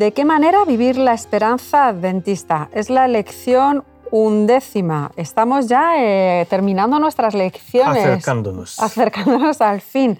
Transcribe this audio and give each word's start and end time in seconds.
¿De 0.00 0.14
qué 0.14 0.24
manera 0.24 0.64
vivir 0.64 0.96
la 0.96 1.12
esperanza 1.12 1.88
adventista? 1.88 2.70
Es 2.72 2.88
la 2.88 3.06
lección 3.06 3.84
undécima. 4.10 5.10
Estamos 5.14 5.66
ya 5.68 5.92
eh, 5.98 6.46
terminando 6.48 6.98
nuestras 6.98 7.34
lecciones. 7.34 8.06
Acercándonos. 8.06 8.80
Acercándonos 8.80 9.60
al 9.60 9.82
fin. 9.82 10.18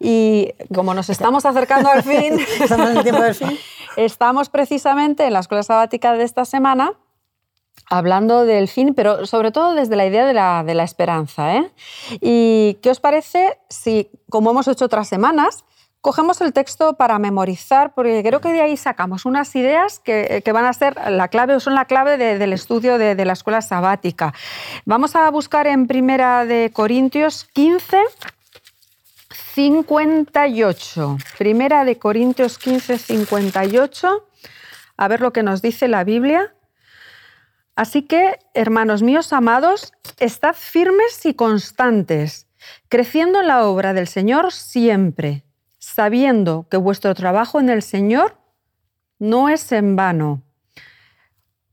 Y 0.00 0.52
como 0.74 0.92
nos 0.92 1.08
estamos 1.08 1.46
acercando 1.46 1.88
al 1.88 2.02
fin, 2.02 2.36
estamos 2.60 2.90
en 2.90 2.96
el 2.96 3.02
tiempo 3.04 3.22
del 3.22 3.36
fin. 3.36 3.56
Estamos 3.94 4.48
precisamente 4.48 5.24
en 5.24 5.34
la 5.34 5.38
escuela 5.38 5.62
sabática 5.62 6.14
de 6.14 6.24
esta 6.24 6.44
semana 6.44 6.94
hablando 7.88 8.44
del 8.44 8.66
fin, 8.66 8.92
pero 8.92 9.24
sobre 9.26 9.52
todo 9.52 9.74
desde 9.74 9.94
la 9.94 10.04
idea 10.04 10.26
de 10.26 10.34
la, 10.34 10.64
de 10.64 10.74
la 10.74 10.82
esperanza. 10.82 11.58
¿eh? 11.58 11.70
¿Y 12.20 12.78
qué 12.82 12.90
os 12.90 12.98
parece 12.98 13.60
si, 13.68 14.10
como 14.28 14.50
hemos 14.50 14.66
hecho 14.66 14.86
otras 14.86 15.06
semanas, 15.06 15.64
cogemos 16.02 16.40
el 16.40 16.52
texto 16.52 16.94
para 16.94 17.18
memorizar, 17.20 17.94
porque 17.94 18.22
creo 18.22 18.40
que 18.40 18.52
de 18.52 18.60
ahí 18.60 18.76
sacamos 18.76 19.24
unas 19.24 19.54
ideas 19.54 20.00
que, 20.00 20.42
van 20.52 20.64
a 20.64 20.72
ser 20.72 20.96
la 21.10 21.28
clave, 21.28 21.58
son 21.60 21.74
la 21.74 21.86
clave 21.86 22.18
del 22.18 22.52
estudio 22.52 22.98
de, 22.98 23.24
la 23.24 23.32
escuela 23.32 23.62
sabática. 23.62 24.34
Vamos 24.84 25.14
a 25.14 25.30
buscar 25.30 25.66
en 25.68 25.86
Primera 25.86 26.44
de 26.44 26.70
Corintios 26.72 27.44
15, 27.54 27.98
58. 29.54 31.18
Primera 31.38 31.84
de 31.84 31.96
Corintios 31.96 32.58
15, 32.58 32.98
58. 32.98 34.26
A 34.96 35.08
ver 35.08 35.20
lo 35.20 35.32
que 35.32 35.44
nos 35.44 35.62
dice 35.62 35.86
la 35.86 36.02
Biblia. 36.02 36.52
Así 37.76 38.02
que, 38.02 38.40
hermanos 38.54 39.02
míos 39.02 39.32
amados, 39.32 39.92
estad 40.18 40.56
firmes 40.58 41.24
y 41.24 41.34
constantes, 41.34 42.48
creciendo 42.88 43.40
en 43.40 43.46
la 43.46 43.64
obra 43.66 43.94
del 43.94 44.08
Señor 44.08 44.52
siempre 44.52 45.44
sabiendo 45.94 46.66
que 46.70 46.76
vuestro 46.76 47.14
trabajo 47.14 47.60
en 47.60 47.68
el 47.68 47.82
Señor 47.82 48.36
no 49.18 49.48
es 49.48 49.70
en 49.72 49.94
vano. 49.96 50.42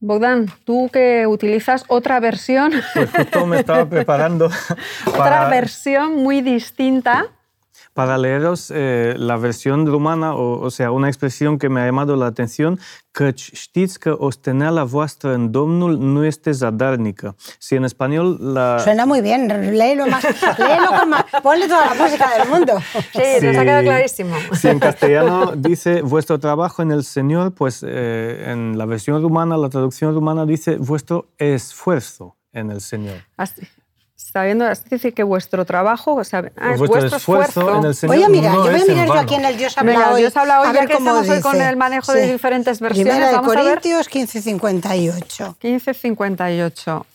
Bogdan, 0.02 0.47
tú 0.63 0.90
que 0.91 1.28
utilizas 1.28 1.84
otra 1.88 2.19
versión. 2.19 2.72
Pues 2.94 3.09
justo 3.12 3.46
me 3.46 3.59
estaba 3.59 3.85
preparando. 3.85 4.50
Otra 5.06 5.50
versión 5.50 6.16
muy 6.16 6.41
distinta 6.41 7.28
para 8.00 8.18
leeros 8.18 8.72
eh, 8.74 9.14
la 9.18 9.36
versión 9.36 9.86
rumana, 9.86 10.34
o, 10.34 10.70
sea, 10.72 10.90
una 10.90 11.10
expresión 11.10 11.58
que 11.60 11.68
me 11.68 11.82
ha 11.82 11.86
llamado 11.86 12.16
la 12.16 12.28
atención, 12.28 12.80
căci 13.12 13.52
știți 13.54 14.00
că 14.00 14.16
osteneala 14.18 14.84
voastră 14.84 15.34
în 15.34 15.52
Domnul 15.52 15.98
nu 15.98 16.26
este 16.26 16.52
zadarnică. 16.52 17.36
Si 17.58 17.76
en 17.76 17.84
español 17.84 18.38
la... 18.54 18.78
Suena 18.78 19.04
muy 19.06 19.22
bien, 19.22 19.42
léelo 19.82 20.06
más, 20.14 20.24
léelo 20.58 20.90
con 20.98 21.10
más, 21.10 21.26
ponle 21.42 21.66
toda 21.68 21.86
la 21.92 21.96
música 22.04 22.26
del 22.38 22.48
mundo. 22.54 22.74
Sí, 23.20 23.26
sí, 23.40 23.46
nos 23.46 23.58
ha 23.58 23.64
quedado 23.64 23.84
clarísimo. 23.84 24.36
Si 24.60 24.68
en 24.68 24.80
castellano 24.80 25.38
dice 25.70 26.02
vuestro 26.02 26.38
trabajo 26.38 26.81
en 26.81 26.92
el 26.92 27.04
Señor, 27.04 27.46
pues 27.54 27.84
eh, 27.84 28.52
en 28.52 28.78
la 28.78 28.86
versión 28.86 29.22
rumana, 29.22 29.58
la 29.58 29.70
traducción 29.70 30.14
rumana 30.14 30.46
dice 30.46 30.78
vuestro 30.78 31.18
esfuerzo 31.38 32.38
en 32.54 32.72
el 32.72 32.80
Señor. 32.80 33.18
Así. 33.36 33.64
Está 34.30 34.44
viendo, 34.44 34.70
es 34.70 34.88
decir, 34.88 35.12
que 35.16 35.24
vuestro 35.24 35.66
trabajo, 35.66 36.14
o 36.14 36.24
sea, 36.24 36.52
ah, 36.56 36.74
es 36.74 36.78
vuestro, 36.78 37.18
esfuerzo, 37.18 37.78
en 37.80 37.86
el 37.86 37.96
Señor. 37.96 38.16
Voy 38.16 38.24
a 38.24 38.30
mirar, 38.30 38.54
yo 38.54 38.62
voy 38.62 38.82
a 38.82 38.86
mirar 38.86 39.18
aquí 39.18 39.34
en 39.34 39.46
el 39.46 39.58
Dios 39.58 39.76
habla 39.76 39.92
Venga, 39.92 40.14
hoy. 40.14 40.22
Dios 40.22 40.38
habla 40.38 40.62
hoy, 40.62 40.68
a 40.68 40.72
ver 40.72 40.82
ya 40.84 40.88
que 40.88 40.94
estamos 40.94 41.28
hoy 41.28 41.42
con 41.42 41.60
el 41.60 41.76
manejo 41.78 42.12
sí. 42.12 42.20
de 42.20 42.32
diferentes 42.34 42.80
versiones. 42.80 43.12
Primera 43.12 43.30
de 43.32 43.36
Vamos 43.38 43.56
Corintios 43.56 44.06
1558. 44.06 45.58
1558. 45.64 47.06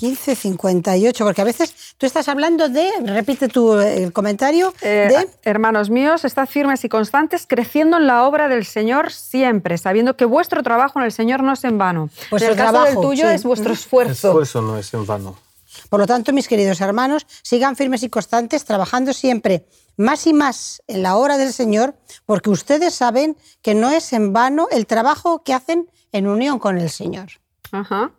1558, 0.00 1.24
porque 1.24 1.40
a 1.40 1.44
veces 1.44 1.72
tú 1.96 2.04
estás 2.04 2.28
hablando 2.28 2.68
de, 2.68 2.90
repite 3.04 3.46
tu 3.46 3.74
el 3.78 4.12
comentario, 4.12 4.74
eh, 4.80 5.08
de... 5.08 5.28
Hermanos 5.48 5.88
míos, 5.88 6.24
estad 6.24 6.48
firmes 6.48 6.82
y 6.84 6.88
constantes, 6.88 7.46
creciendo 7.46 7.96
en 7.98 8.08
la 8.08 8.24
obra 8.24 8.48
del 8.48 8.64
Señor 8.64 9.12
siempre, 9.12 9.78
sabiendo 9.78 10.16
que 10.16 10.24
vuestro 10.24 10.64
trabajo 10.64 10.98
en 10.98 11.04
el 11.04 11.12
Señor 11.12 11.44
no 11.44 11.52
es 11.52 11.62
en 11.62 11.78
vano. 11.78 12.10
Vuestro 12.32 12.54
en 12.54 12.58
el 12.58 12.58
caso 12.58 12.72
trabajo, 12.72 13.00
del 13.02 13.08
tuyo 13.08 13.28
sí. 13.28 13.34
es 13.36 13.44
vuestro 13.44 13.72
esfuerzo. 13.72 14.28
El 14.32 14.32
esfuerzo 14.32 14.62
no 14.62 14.78
es 14.78 14.92
en 14.92 15.06
vano. 15.06 15.47
Por 15.88 16.00
lo 16.00 16.06
tanto, 16.06 16.32
mis 16.32 16.48
queridos 16.48 16.80
hermanos, 16.80 17.26
sigan 17.42 17.76
firmes 17.76 18.02
y 18.02 18.08
constantes, 18.08 18.64
trabajando 18.64 19.12
siempre 19.12 19.66
más 19.96 20.26
y 20.26 20.32
más 20.32 20.82
en 20.86 21.02
la 21.02 21.16
obra 21.16 21.36
del 21.38 21.52
Señor, 21.52 21.94
porque 22.26 22.50
ustedes 22.50 22.94
saben 22.94 23.36
que 23.62 23.74
no 23.74 23.90
es 23.90 24.12
en 24.12 24.32
vano 24.32 24.68
el 24.70 24.86
trabajo 24.86 25.42
que 25.42 25.54
hacen 25.54 25.90
en 26.12 26.26
unión 26.26 26.58
con 26.58 26.78
el 26.78 26.88
Señor. 26.90 27.26
Ajá. 27.72 28.12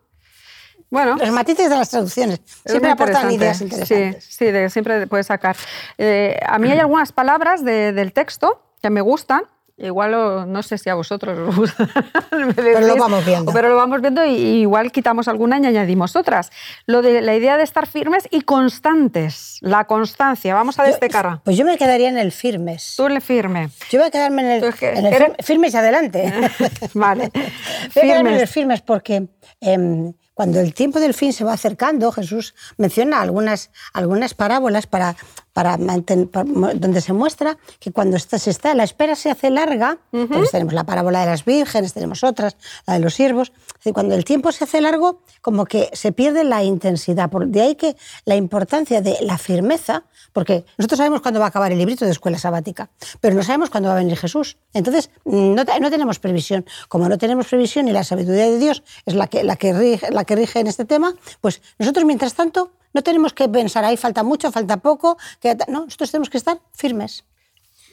Bueno, 0.92 1.18
Los 1.18 1.30
matices 1.31 1.69
de 1.69 1.75
las 1.78 1.90
traducciones 1.90 2.40
es 2.66 2.72
siempre 2.72 2.90
aportan 2.92 3.31
ideas 3.31 3.62
interesantes. 3.62 4.24
Sí, 4.25 4.31
sí 4.38 4.46
de- 4.52 4.69
siempre 4.72 5.06
puedes 5.06 5.28
sacar. 5.28 5.56
Eh, 6.00 6.40
a 6.46 6.58
mí 6.58 6.72
hay 6.72 6.80
algunas 6.80 7.12
palabras 7.12 7.64
de- 7.64 7.94
del 7.94 8.12
texto 8.12 8.74
que 8.81 8.90
me 8.90 9.02
gustan. 9.02 9.44
Igual 9.79 10.51
no 10.51 10.63
sé 10.63 10.78
si 10.78 10.90
a 10.90 10.95
vosotros 10.95 11.38
os 11.38 11.56
gustan. 11.56 11.90
me 12.31 12.53
Pero 12.53 12.81
lo 12.81 12.97
vamos 12.97 13.25
viendo. 13.25 13.53
Pero 13.53 13.69
lo 13.69 13.75
vamos 13.75 14.01
viendo 14.01 14.25
y, 14.25 14.31
y 14.31 14.62
igual 14.62 14.91
quitamos 14.91 15.28
alguna 15.28 15.59
y 15.59 15.66
añadimos 15.66 16.16
otras. 16.16 16.51
Lo 16.85 17.01
de 17.01 17.22
la 17.22 17.35
idea 17.35 17.57
de 17.57 17.63
estar 17.63 17.88
firmes 17.88 18.28
y 18.29 18.41
constantes. 18.41 19.57
La 19.62 19.85
constancia. 19.85 20.53
Vamos 20.53 20.79
a 20.79 20.84
destacar. 20.84 21.41
Pues 21.44 21.57
yo 21.57 21.66
me 21.66 21.78
quedaría 21.78 22.09
en 22.09 22.18
el 22.18 22.31
firmes. 22.31 22.94
Tú 22.97 23.07
le 23.09 23.22
firme. 23.22 23.69
Yo 23.89 24.00
voy 24.00 24.07
a 24.07 24.12
quedarme 24.12 24.41
en 24.41 24.47
el, 24.50 24.63
es 24.63 24.75
que 24.75 24.89
en 24.91 25.06
el 25.06 25.35
firmes 25.44 25.73
y 25.73 25.78
adelante. 25.78 26.34
Vale. 26.94 27.31
Voy 27.95 28.03
a 28.03 28.06
quedarme 28.06 28.09
en 28.12 28.25
Firmes. 28.25 28.41
el 28.41 28.47
firmes 28.47 28.81
porque 28.81 29.28
em, 29.62 30.13
cuando 30.34 30.59
el 30.59 30.73
tiempo 30.73 31.00
del 31.00 31.13
fin 31.13 31.34
se 31.34 31.44
va 31.44 31.53
acercando, 31.53 32.12
Jesús 32.12 32.56
menciona 32.78 33.22
algunas, 33.22 33.72
algunas 33.94 34.34
parábolas 34.34 34.88
para, 34.88 35.16
para 35.59 35.75
donde 35.75 37.01
se 37.01 37.12
muestra 37.12 37.57
que 37.81 37.92
cuando 37.92 38.16
está, 38.16 38.39
se 38.39 38.50
está, 38.50 38.74
la 38.74 38.86
espera 38.86 39.13
se 39.18 39.30
hace 39.30 39.50
larga, 39.50 39.98
entonces 40.13 40.51
tenemos 40.51 40.74
la 40.74 40.86
parábola 40.86 41.19
de 41.19 41.25
las 41.25 41.44
vírgenes, 41.44 41.92
tenemos 41.94 42.24
otras, 42.24 42.56
la 42.88 42.94
de 42.94 43.01
los 43.01 43.13
siervos, 43.13 43.51
cuando 43.94 44.16
el 44.16 44.24
tiempo 44.24 44.54
se 44.54 44.63
hace 44.63 44.80
largo, 44.80 45.19
como 45.42 45.66
que 45.66 45.89
se 45.92 46.13
pierde 46.13 46.45
la 46.45 46.63
intensidad. 46.63 47.30
Por- 47.30 47.48
De 47.48 47.60
ahí 47.62 47.75
que 47.75 47.98
la 48.24 48.38
importancia 48.38 49.01
de 49.01 49.18
la 49.19 49.38
firmeza, 49.38 50.04
porque 50.31 50.63
nosotros 50.78 50.98
sabemos 51.00 51.19
cuándo 51.22 51.42
va 51.42 51.48
a 51.48 51.50
acabar 51.50 51.74
el 51.74 51.78
librito 51.78 52.06
de 52.06 52.12
escuela 52.12 52.38
sabática, 52.38 52.89
pero 53.19 53.36
no 53.36 53.44
sabemos 53.44 53.69
cuándo 53.69 53.89
va 53.89 53.95
a 53.95 53.98
venir 53.98 54.16
Jesús. 54.18 54.56
Entonces, 54.74 55.10
no, 55.25 55.56
no 55.56 55.89
tenemos 55.92 56.19
previsión. 56.19 56.66
Como 56.88 57.10
no 57.10 57.18
tenemos 57.18 57.48
previsión 57.48 57.89
y 57.89 57.92
la 57.92 58.06
sabiduría 58.06 58.45
de 58.45 58.60
Dios 58.60 58.81
es 59.06 59.13
la 59.16 59.28
que, 59.28 59.44
la, 59.44 59.57
que 59.57 59.74
rige, 59.74 60.10
la 60.12 60.24
que 60.24 60.38
rige 60.38 60.62
en 60.62 60.68
este 60.68 60.86
tema, 60.86 61.13
pues 61.42 61.62
nosotros, 61.80 62.06
mientras 62.06 62.33
tanto, 62.33 62.72
no 62.94 63.01
tenemos 63.03 63.33
que 63.33 63.47
pensar, 63.50 63.83
ahí 63.86 63.97
falta 63.97 64.24
mucho, 64.24 64.51
falta 64.51 64.77
poco. 64.77 65.18
Que, 65.39 65.56
no, 65.68 65.86
nosotros 65.86 66.12
tenemos 66.12 66.30
que 66.30 66.38
estar 66.38 66.59
firmes, 66.74 67.24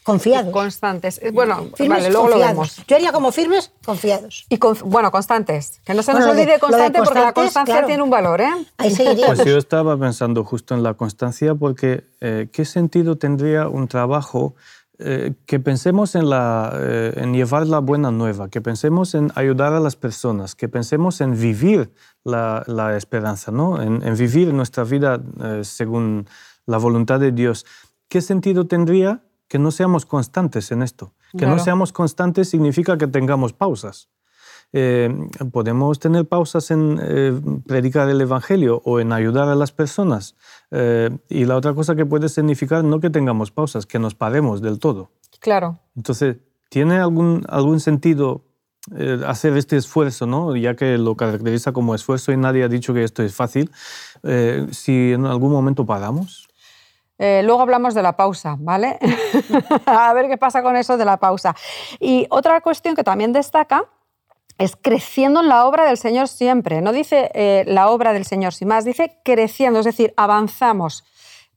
confiados. 0.02 0.52
Constantes. 0.52 1.18
Eh, 1.22 1.30
Bueno, 1.32 1.68
firmes, 1.74 1.98
vale, 1.98 2.10
luego 2.10 2.26
lo 2.28 2.32
confiados. 2.34 2.76
vemos. 2.76 2.86
Yo 2.86 2.96
haría 2.96 3.12
como 3.12 3.32
firmes, 3.32 3.72
confiados. 3.84 4.46
Y 4.48 4.58
con- 4.58 4.78
bueno, 4.84 5.10
constantes. 5.10 5.80
Que 5.84 5.94
no 5.94 6.02
se 6.02 6.12
nos 6.12 6.20
Bueno, 6.20 6.26
lo 6.26 6.32
olvide 6.32 6.46
lo 6.46 6.52
de 6.54 6.58
constante 6.60 6.98
porque 7.02 7.18
la 7.20 7.32
constancia 7.32 7.74
claro. 7.74 7.86
tiene 7.88 8.02
un 8.02 8.10
valor, 8.10 8.40
¿eh? 8.40 8.50
Ahí 8.78 8.90
seguiríamos. 8.94 9.36
Pues 9.36 9.48
yo 9.48 9.58
estaba 9.58 9.98
pensando 9.98 10.44
justo 10.44 10.74
en 10.74 10.82
la 10.82 10.94
constancia 10.94 11.54
porque 11.54 12.04
eh, 12.20 12.48
¿qué 12.52 12.64
sentido 12.64 13.16
tendría 13.18 13.68
un 13.68 13.88
trabajo 13.88 14.54
eh, 14.98 15.34
que 15.46 15.60
pensemos 15.60 16.14
en, 16.14 16.30
la, 16.30 16.72
eh, 16.74 17.12
en 17.16 17.34
llevar 17.34 17.66
la 17.66 17.80
buena 17.80 18.10
nueva, 18.10 18.48
que 18.48 18.60
pensemos 18.60 19.14
en 19.14 19.30
ayudar 19.34 19.72
a 19.72 19.80
las 19.80 19.96
personas, 19.96 20.54
que 20.54 20.68
pensemos 20.68 21.20
en 21.20 21.38
vivir 21.38 21.92
la, 22.24 22.64
la 22.66 22.96
esperanza, 22.96 23.50
¿no? 23.52 23.82
en, 23.82 24.02
en 24.02 24.16
vivir 24.16 24.52
nuestra 24.54 24.84
vida 24.84 25.20
eh, 25.42 25.60
según 25.64 26.26
la 26.66 26.78
voluntad 26.78 27.20
de 27.20 27.32
Dios? 27.32 27.66
¿Qué 28.08 28.20
sentido 28.20 28.66
tendría 28.66 29.22
que 29.48 29.58
no 29.58 29.70
seamos 29.70 30.06
constantes 30.06 30.72
en 30.72 30.82
esto? 30.82 31.12
Que 31.32 31.38
Claro. 31.38 31.56
no 31.56 31.62
seamos 31.62 31.92
constantes 31.92 32.48
significa 32.48 32.96
que 32.96 33.06
tengamos 33.06 33.52
pausas. 33.52 34.08
Eh, 34.72 35.08
podemos 35.52 35.98
tener 35.98 36.26
pausas 36.26 36.70
en 36.70 37.00
eh, 37.00 37.40
predicar 37.66 38.08
el 38.08 38.20
Evangelio 38.20 38.82
o 38.84 39.00
en 39.00 39.12
ayudar 39.12 39.48
a 39.48 39.54
las 39.54 39.72
personas. 39.72 40.36
Eh, 40.70 41.16
y 41.28 41.44
la 41.44 41.56
otra 41.56 41.74
cosa 41.74 41.94
que 41.94 42.04
puede 42.04 42.28
significar 42.28 42.84
no 42.84 43.00
que 43.00 43.10
tengamos 43.10 43.50
pausas, 43.50 43.86
que 43.86 43.98
nos 43.98 44.14
paremos 44.14 44.60
del 44.60 44.78
todo. 44.78 45.10
Claro. 45.40 45.78
Entonces, 45.96 46.36
¿tiene 46.68 46.98
algún, 46.98 47.44
algún 47.48 47.80
sentido 47.80 48.42
hacer 49.26 49.56
este 49.56 49.76
esfuerzo, 49.76 50.26
¿no? 50.26 50.54
ya 50.54 50.76
que 50.76 50.96
lo 50.96 51.16
caracteriza 51.16 51.72
como 51.72 51.96
esfuerzo 51.96 52.30
y 52.30 52.36
nadie 52.36 52.62
ha 52.62 52.68
dicho 52.68 52.94
que 52.94 53.02
esto 53.02 53.24
es 53.24 53.34
fácil, 53.34 53.68
si 54.70 55.12
en 55.12 55.26
algún 55.26 55.50
momento 55.50 55.84
paramos? 55.84 56.48
luego 57.18 57.60
hablamos 57.62 57.94
de 57.94 58.02
la 58.02 58.16
pausa, 58.16 58.56
¿vale? 58.60 59.00
a 59.86 60.12
ver 60.12 60.28
qué 60.28 60.36
pasa 60.36 60.62
con 60.62 60.76
eso 60.76 60.96
de 60.96 61.04
la 61.04 61.16
pausa. 61.16 61.56
Y 61.98 62.28
otra 62.30 62.60
cuestión 62.60 62.94
que 62.94 63.02
también 63.02 63.32
destaca 63.32 63.86
es 64.58 64.76
creciendo 64.76 65.40
en 65.40 65.48
la 65.48 65.66
obra 65.66 65.86
del 65.86 65.98
Señor 65.98 66.28
siempre. 66.28 66.80
No 66.80 66.92
dice 66.92 67.30
eh, 67.34 67.64
la 67.66 67.90
obra 67.90 68.12
del 68.12 68.24
Señor 68.24 68.54
sin 68.54 68.68
más, 68.68 68.84
dice 68.84 69.18
creciendo, 69.24 69.80
es 69.80 69.84
decir, 69.84 70.14
avanzamos, 70.16 71.04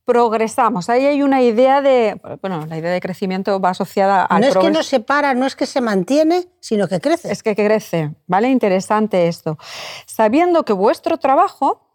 progresamos. 0.06 0.90
Ahí 0.90 1.06
hay 1.06 1.22
una 1.22 1.42
idea 1.42 1.82
de, 1.82 2.20
bueno, 2.42 2.66
la 2.66 2.78
idea 2.78 2.92
de 2.92 3.00
crecimiento 3.00 3.60
va 3.60 3.70
asociada 3.70 4.26
al 4.26 4.42
No 4.42 4.48
es 4.48 4.58
que 4.58 4.72
no 4.72 4.84
se 4.84 5.00
para, 5.00 5.34
no 5.34 5.46
es 5.46 5.56
que 5.56 5.66
se 5.66 5.82
mantiene, 5.82 6.48
sino 6.60 6.88
que 6.88 7.00
crece. 7.00 7.32
Es 7.32 7.44
que 7.44 7.56
crece, 7.56 8.16
¿vale? 8.28 8.50
Interesante 8.50 9.28
esto. 9.28 9.58
Sabiendo 10.06 10.66
que 10.66 10.74
vuestro 10.74 11.18
trabajo 11.18 11.89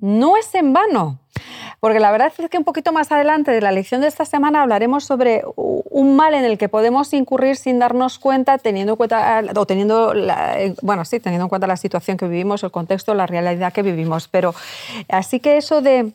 no 0.00 0.36
es 0.36 0.54
en 0.54 0.72
vano. 0.72 1.18
Porque 1.80 1.98
la 1.98 2.12
verdad 2.12 2.30
es 2.36 2.50
que 2.50 2.58
un 2.58 2.64
poquito 2.64 2.92
más 2.92 3.10
adelante 3.10 3.50
de 3.50 3.60
la 3.60 3.72
lección 3.72 4.02
de 4.02 4.06
esta 4.06 4.26
semana 4.26 4.62
hablaremos 4.62 5.04
sobre 5.04 5.42
un 5.56 6.14
mal 6.14 6.34
en 6.34 6.44
el 6.44 6.58
que 6.58 6.68
podemos 6.68 7.12
incurrir 7.14 7.56
sin 7.56 7.78
darnos 7.78 8.18
cuenta, 8.18 8.58
teniendo 8.58 8.92
en 8.92 8.96
cuenta, 8.96 9.42
o 9.56 9.66
teniendo, 9.66 10.12
eh, 10.14 10.74
bueno, 10.82 11.06
sí, 11.06 11.20
teniendo 11.20 11.46
en 11.46 11.48
cuenta 11.48 11.66
la 11.66 11.78
situación 11.78 12.18
que 12.18 12.28
vivimos, 12.28 12.62
el 12.62 12.70
contexto, 12.70 13.14
la 13.14 13.26
realidad 13.26 13.72
que 13.72 13.82
vivimos. 13.82 14.28
Pero 14.28 14.54
así 15.08 15.40
que 15.40 15.56
eso 15.56 15.80
de 15.80 16.12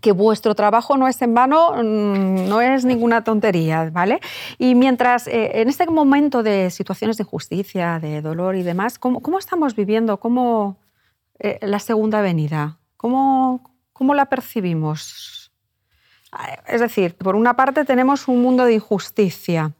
que 0.00 0.12
vuestro 0.12 0.54
trabajo 0.54 0.96
no 0.96 1.08
es 1.08 1.20
en 1.22 1.34
vano, 1.34 1.72
mm, 1.72 2.48
no 2.48 2.60
es 2.60 2.84
ninguna 2.84 3.24
tontería, 3.24 3.90
¿vale? 3.92 4.20
Y 4.58 4.74
mientras 4.74 5.26
eh, 5.26 5.60
en 5.60 5.68
este 5.68 5.86
momento 5.86 6.42
de 6.42 6.70
situaciones 6.70 7.16
de 7.16 7.22
injusticia, 7.22 7.98
de 7.98 8.20
dolor 8.20 8.56
y 8.56 8.62
demás, 8.62 8.98
¿cómo, 8.98 9.38
estamos 9.38 9.74
viviendo 9.74 10.18
cómo, 10.18 10.76
eh, 11.38 11.58
la 11.62 11.78
segunda 11.78 12.20
venida? 12.20 12.77
¿Cómo, 12.98 13.72
¿Cómo 13.94 14.14
la 14.14 14.26
percibimos? 14.26 15.50
Es 16.66 16.80
decir, 16.80 17.14
por 17.14 17.34
una 17.36 17.56
parte 17.56 17.86
tenemos 17.86 18.28
un 18.28 18.42
mundo 18.42 18.64
de 18.64 18.74
injusticia. 18.74 19.72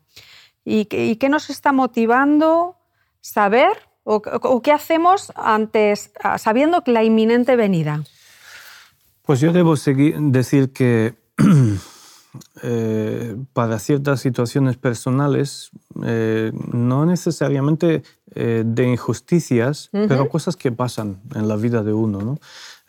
¿Y, 0.64 0.84
qué 0.86 1.28
nos 1.28 1.50
está 1.50 1.72
motivando 1.72 2.76
saber 3.20 3.70
o, 4.04 4.62
qué 4.62 4.72
hacemos 4.72 5.32
antes, 5.34 6.12
sabiendo 6.38 6.82
que 6.82 6.92
la 6.92 7.04
inminente 7.04 7.56
venida? 7.56 8.04
Pues 9.22 9.40
yo 9.40 9.52
debo 9.52 9.74
decir 9.76 10.72
que 10.72 11.14
eh, 12.62 13.36
para 13.52 13.78
ciertas 13.78 14.20
situaciones 14.20 14.76
personales, 14.76 15.70
eh, 16.04 16.52
no 16.72 17.04
necesariamente 17.04 18.02
eh, 18.34 18.62
de 18.64 18.84
injusticias, 18.84 19.90
pero 19.90 20.28
cosas 20.28 20.56
que 20.56 20.70
pasan 20.70 21.20
en 21.34 21.48
la 21.48 21.56
vida 21.56 21.82
de 21.82 21.92
uno. 21.92 22.20
¿no? 22.20 22.38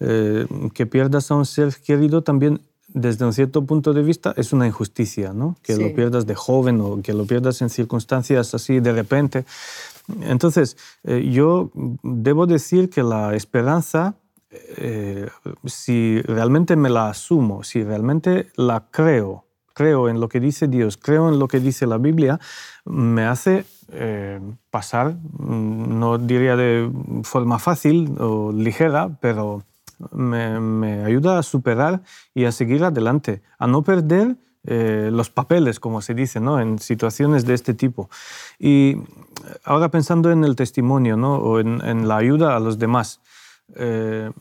Eh, 0.01 0.47
que 0.73 0.85
pierdas 0.85 1.29
a 1.29 1.35
un 1.35 1.45
ser 1.45 1.75
querido 1.75 2.23
también 2.23 2.61
desde 2.87 3.25
un 3.25 3.33
cierto 3.33 3.65
punto 3.65 3.91
de 3.93 4.01
vista 4.01 4.33
es 4.37 4.53
una 4.53 4.65
injusticia, 4.65 5.33
¿no? 5.33 5.57
Que 5.61 5.75
lo 5.75 5.93
pierdas 5.93 6.25
de 6.25 6.35
joven 6.35 6.79
o 6.79 7.01
que 7.01 7.13
lo 7.13 7.25
pierdas 7.25 7.61
en 7.61 7.69
circunstancias 7.69 8.55
así 8.55 8.79
de 8.79 8.93
repente. 8.93 9.45
Entonces, 10.21 10.77
eh, 11.03 11.29
yo 11.29 11.69
debo 12.01 12.47
decir 12.47 12.89
que 12.89 13.03
la 13.03 13.35
esperanza, 13.35 14.15
eh, 14.49 15.27
si 15.65 16.21
realmente 16.21 16.77
me 16.77 16.89
la 16.89 17.09
asumo, 17.09 17.63
si 17.63 17.83
realmente 17.83 18.47
la 18.55 18.85
creo, 18.89 19.43
creo 19.73 20.09
en 20.09 20.19
lo 20.19 20.29
que 20.29 20.39
dice 20.39 20.67
Dios, 20.67 20.97
creo 20.97 21.29
en 21.29 21.39
lo 21.39 21.47
que 21.47 21.59
dice 21.59 21.85
la 21.85 21.97
Biblia, 21.97 22.39
me 22.85 23.23
hace 23.23 23.65
pasar, 24.69 25.15
mm, 25.39 25.99
no 25.99 26.19
diría 26.19 26.55
de 26.55 26.91
forma 27.23 27.57
fácil 27.57 28.15
o 28.19 28.51
ligera, 28.51 29.17
pero 29.19 29.63
me, 30.11 31.03
ayuda 31.03 31.39
a 31.39 31.43
superar 31.43 32.01
y 32.33 32.45
a 32.45 32.51
seguir 32.51 32.83
adelante, 32.83 33.41
a 33.57 33.67
no 33.67 33.83
perder 33.83 34.37
eh, 34.65 35.09
los 35.11 35.29
papeles, 35.29 35.79
como 35.79 36.01
se 36.01 36.13
dice, 36.13 36.39
¿no? 36.39 36.59
en 36.59 36.79
situaciones 36.79 37.45
de 37.45 37.53
este 37.53 37.73
tipo. 37.73 38.09
Y 38.57 38.97
ahora 39.63 39.89
pensando 39.89 40.31
en 40.31 40.43
el 40.43 40.55
testimonio 40.55 41.17
¿no? 41.17 41.35
o 41.35 41.59
en, 41.59 42.07
la 42.07 42.17
ayuda 42.17 42.55
a 42.55 42.59
los 42.59 42.77
demás, 42.77 43.21
eh, 43.75 44.31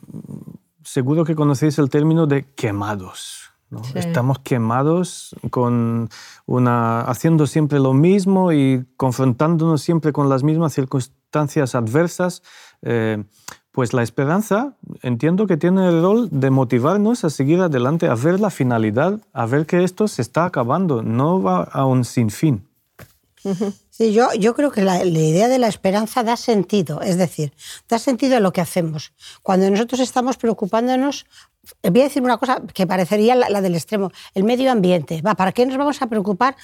seguro 0.83 1.23
que 1.23 1.35
conocéis 1.35 1.79
el 1.79 1.89
término 1.89 2.27
de 2.27 2.45
quemados. 2.55 3.49
Estamos 3.93 4.39
quemados 4.39 5.35
con 5.51 6.09
una, 6.47 7.01
haciendo 7.01 7.45
siempre 7.45 7.79
lo 7.79 7.93
mismo 7.93 8.51
y 8.51 8.85
confrontándonos 8.97 9.81
siempre 9.83 10.11
con 10.11 10.27
las 10.27 10.41
mismas 10.43 10.73
circunstancias 10.73 11.75
adversas. 11.75 12.41
Eh, 12.81 13.23
pues 13.71 13.93
la 13.93 14.03
esperanza 14.03 14.73
entiendo 15.01 15.47
que 15.47 15.57
tiene 15.57 15.87
el 15.87 16.01
rol 16.01 16.29
de 16.31 16.49
motivarnos 16.49 17.23
a 17.23 17.29
seguir 17.29 17.61
adelante, 17.61 18.07
a 18.07 18.15
ver 18.15 18.39
la 18.39 18.49
finalidad, 18.49 19.19
a 19.33 19.45
ver 19.45 19.65
que 19.65 19.83
esto 19.83 20.07
se 20.07 20.21
está 20.21 20.45
acabando, 20.45 21.03
no 21.03 21.41
va 21.41 21.63
a 21.63 21.85
un 21.85 22.03
sinfín. 22.05 22.67
Sí, 23.99 24.13
yo, 24.13 24.33
yo 24.33 24.55
creo 24.55 24.71
que 24.71 24.81
la, 24.81 25.03
idea 25.03 25.49
de 25.49 25.59
la 25.59 25.67
esperanza 25.67 26.23
da 26.23 26.37
sentido, 26.37 27.01
es 27.01 27.17
decir, 27.17 27.51
da 27.89 27.99
sentido 27.99 28.37
a 28.37 28.39
lo 28.39 28.53
que 28.53 28.61
hacemos. 28.61 29.11
Cuando 29.43 29.69
nosotros 29.69 29.99
estamos 29.99 30.37
preocupándonos 30.37 31.25
Voy 31.83 32.01
a 32.01 32.05
decir 32.05 32.23
una 32.23 32.37
cosa 32.37 32.61
que 32.73 32.87
parecería 32.87 33.35
la, 33.35 33.61
del 33.61 33.75
extremo, 33.75 34.11
el 34.33 34.43
medio 34.43 34.71
ambiente. 34.71 35.21
Va, 35.21 35.35
¿Para 35.35 35.51
qué 35.51 35.65
nos 35.65 35.77
vamos 35.77 36.01
a 36.01 36.07
preocupar 36.07 36.55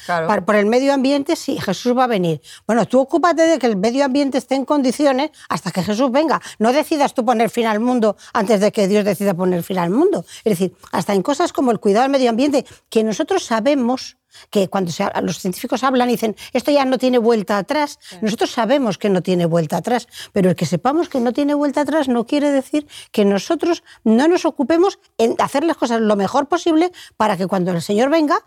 por 0.46 0.56
el 0.56 0.66
medio 0.66 0.94
ambiente 0.94 1.36
si 1.36 1.60
Jesús 1.60 1.96
va 1.96 2.06
a 2.06 2.08
venir? 2.08 2.42
Bueno, 2.66 2.88
tú 2.88 3.02
ocúpate 3.02 3.44
de 3.44 3.60
que 3.60 3.68
el 3.68 3.76
medio 3.76 4.06
ambiente 4.06 4.38
esté 4.40 4.56
en 4.56 4.66
condiciones 4.66 5.32
hasta 5.48 5.70
que 5.70 5.84
Jesús 5.84 6.10
venga. 6.12 6.42
No 6.58 6.72
decidas 6.72 7.14
tú 7.14 7.24
poner 7.24 7.50
fin 7.52 7.68
al 7.68 7.82
mundo 7.82 8.16
antes 8.34 8.62
de 8.62 8.72
que 8.72 8.88
Dios 8.88 9.06
decida 9.06 9.34
poner 9.36 9.62
fin 9.62 9.78
al 9.78 9.92
mundo. 9.92 10.26
Es 10.44 10.58
decir, 10.58 10.76
hasta 10.92 11.14
en 11.14 11.22
cosas 11.22 11.54
como 11.54 11.72
el 11.72 11.80
cuidado 11.80 12.04
del 12.04 12.12
medio 12.12 12.30
ambiente, 12.30 12.66
que 12.90 13.04
nosotros 13.04 13.44
sabemos 13.44 14.18
que 14.50 14.70
cuando 14.70 14.92
los 15.22 15.40
científicos 15.40 15.84
hablan 15.84 16.10
y 16.10 16.14
dicen 16.14 16.36
esto 16.54 16.72
ya 16.72 16.86
no 16.86 16.98
tiene 16.98 17.18
vuelta 17.26 17.58
atrás, 17.58 18.00
nosotros 18.22 18.52
sabemos 18.52 18.98
que 18.98 19.10
no 19.10 19.22
tiene 19.22 19.46
vuelta 19.46 19.78
atrás, 19.78 20.08
pero 20.32 20.50
el 20.52 20.56
que 20.56 20.66
sepamos 20.66 21.10
que 21.10 21.20
no 21.20 21.34
tiene 21.34 21.54
vuelta 21.54 21.82
atrás 21.82 22.08
no 22.08 22.26
quiere 22.26 22.52
decir 22.52 22.88
que 23.12 23.26
nosotros 23.26 23.84
no 24.06 24.28
nos 24.30 24.46
ocupemos 24.46 25.00
en 25.18 25.36
hacer 25.40 25.64
las 25.66 25.76
cosas 25.76 26.00
lo 26.00 26.16
mejor 26.16 26.48
posible 26.48 26.92
para 27.18 27.36
que 27.36 27.48
cuando 27.48 27.72
el 27.72 27.82
Señor 27.82 28.10
venga 28.10 28.38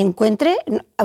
encuentre, 0.00 0.56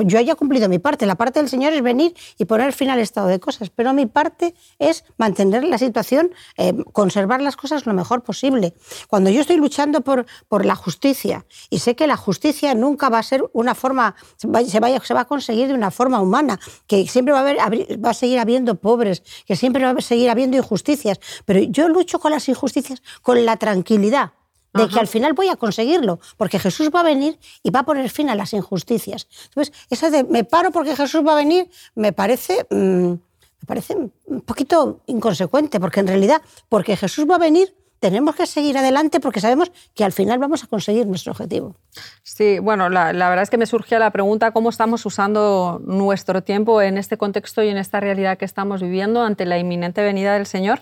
yo 0.05 0.17
haya 0.17 0.35
cumplido 0.35 0.69
mi 0.69 0.79
parte. 0.79 1.05
La 1.05 1.15
parte 1.15 1.39
del 1.39 1.49
Señor 1.49 1.73
es 1.73 1.81
venir 1.81 2.13
y 2.37 2.45
poner 2.45 2.73
fin 2.73 2.89
al 2.89 2.99
estado 2.99 3.27
de 3.27 3.39
cosas, 3.39 3.69
pero 3.69 3.93
mi 3.93 4.05
parte 4.05 4.53
es 4.79 5.03
mantener 5.17 5.63
la 5.63 5.77
situación, 5.77 6.31
eh, 6.57 6.73
conservar 6.91 7.41
las 7.41 7.55
cosas 7.55 7.85
lo 7.85 7.93
mejor 7.93 8.23
posible. 8.23 8.73
Cuando 9.07 9.29
yo 9.29 9.41
estoy 9.41 9.57
luchando 9.57 10.01
por, 10.01 10.25
por 10.47 10.65
la 10.65 10.75
justicia 10.75 11.45
y 11.69 11.79
sé 11.79 11.95
que 11.95 12.07
la 12.07 12.17
justicia 12.17 12.73
nunca 12.73 13.09
va 13.09 13.19
a 13.19 13.23
ser 13.23 13.43
una 13.53 13.75
forma, 13.75 14.15
se, 14.37 14.47
vaya, 14.47 14.99
se 14.99 15.13
va 15.13 15.21
a 15.21 15.25
conseguir 15.25 15.67
de 15.67 15.73
una 15.73 15.91
forma 15.91 16.19
humana, 16.21 16.59
que 16.87 17.07
siempre 17.07 17.33
va 17.33 17.39
a, 17.39 17.41
haber, 17.41 17.57
va 18.03 18.09
a 18.11 18.13
seguir 18.13 18.39
habiendo 18.39 18.75
pobres, 18.75 19.23
que 19.45 19.55
siempre 19.55 19.83
va 19.83 19.91
a 19.91 20.01
seguir 20.01 20.29
habiendo 20.29 20.57
injusticias, 20.57 21.19
pero 21.45 21.59
yo 21.61 21.87
lucho 21.87 22.19
con 22.19 22.31
las 22.31 22.47
injusticias 22.49 23.01
con 23.21 23.45
la 23.45 23.57
tranquilidad 23.57 24.33
de 24.73 24.87
que 24.87 24.99
al 24.99 25.07
final 25.07 25.33
voy 25.33 25.49
a 25.49 25.55
conseguirlo, 25.55 26.19
porque 26.37 26.59
Jesús 26.59 26.89
va 26.93 27.01
a 27.01 27.03
venir 27.03 27.39
y 27.63 27.71
va 27.71 27.81
a 27.81 27.83
poner 27.83 28.09
fin 28.09 28.29
a 28.29 28.35
las 28.35 28.53
injusticias. 28.53 29.27
Entonces, 29.49 29.73
eso 29.89 30.09
de 30.09 30.23
me 30.23 30.43
paro 30.43 30.71
porque 30.71 30.95
Jesús 30.95 31.25
va 31.25 31.33
a 31.33 31.35
venir 31.35 31.69
me 31.95 32.13
parece, 32.13 32.65
mm, 32.69 33.11
me 33.11 33.65
parece 33.67 33.95
un 33.95 34.41
poquito 34.41 35.01
inconsecuente, 35.07 35.79
porque 35.79 35.99
en 35.99 36.07
realidad, 36.07 36.41
porque 36.69 36.95
Jesús 36.95 37.25
va 37.29 37.35
a 37.35 37.39
venir, 37.39 37.75
tenemos 37.99 38.35
que 38.35 38.47
seguir 38.47 38.77
adelante 38.79 39.19
porque 39.19 39.39
sabemos 39.39 39.71
que 39.93 40.03
al 40.03 40.11
final 40.11 40.39
vamos 40.39 40.63
a 40.63 40.67
conseguir 40.67 41.05
nuestro 41.05 41.33
objetivo. 41.33 41.75
Sí, 42.23 42.57
bueno, 42.57 42.89
la, 42.89 43.13
la, 43.13 43.29
verdad 43.29 43.43
es 43.43 43.51
que 43.51 43.59
me 43.59 43.67
surgía 43.67 43.99
la 43.99 44.09
pregunta 44.09 44.51
cómo 44.51 44.71
estamos 44.71 45.05
usando 45.05 45.79
nuestro 45.85 46.41
tiempo 46.41 46.81
en 46.81 46.97
este 46.97 47.17
contexto 47.17 47.61
y 47.61 47.69
en 47.69 47.77
esta 47.77 47.99
realidad 47.99 48.39
que 48.39 48.45
estamos 48.45 48.81
viviendo 48.81 49.21
ante 49.21 49.45
la 49.45 49.59
inminente 49.59 50.01
venida 50.01 50.33
del 50.33 50.47
Señor. 50.47 50.81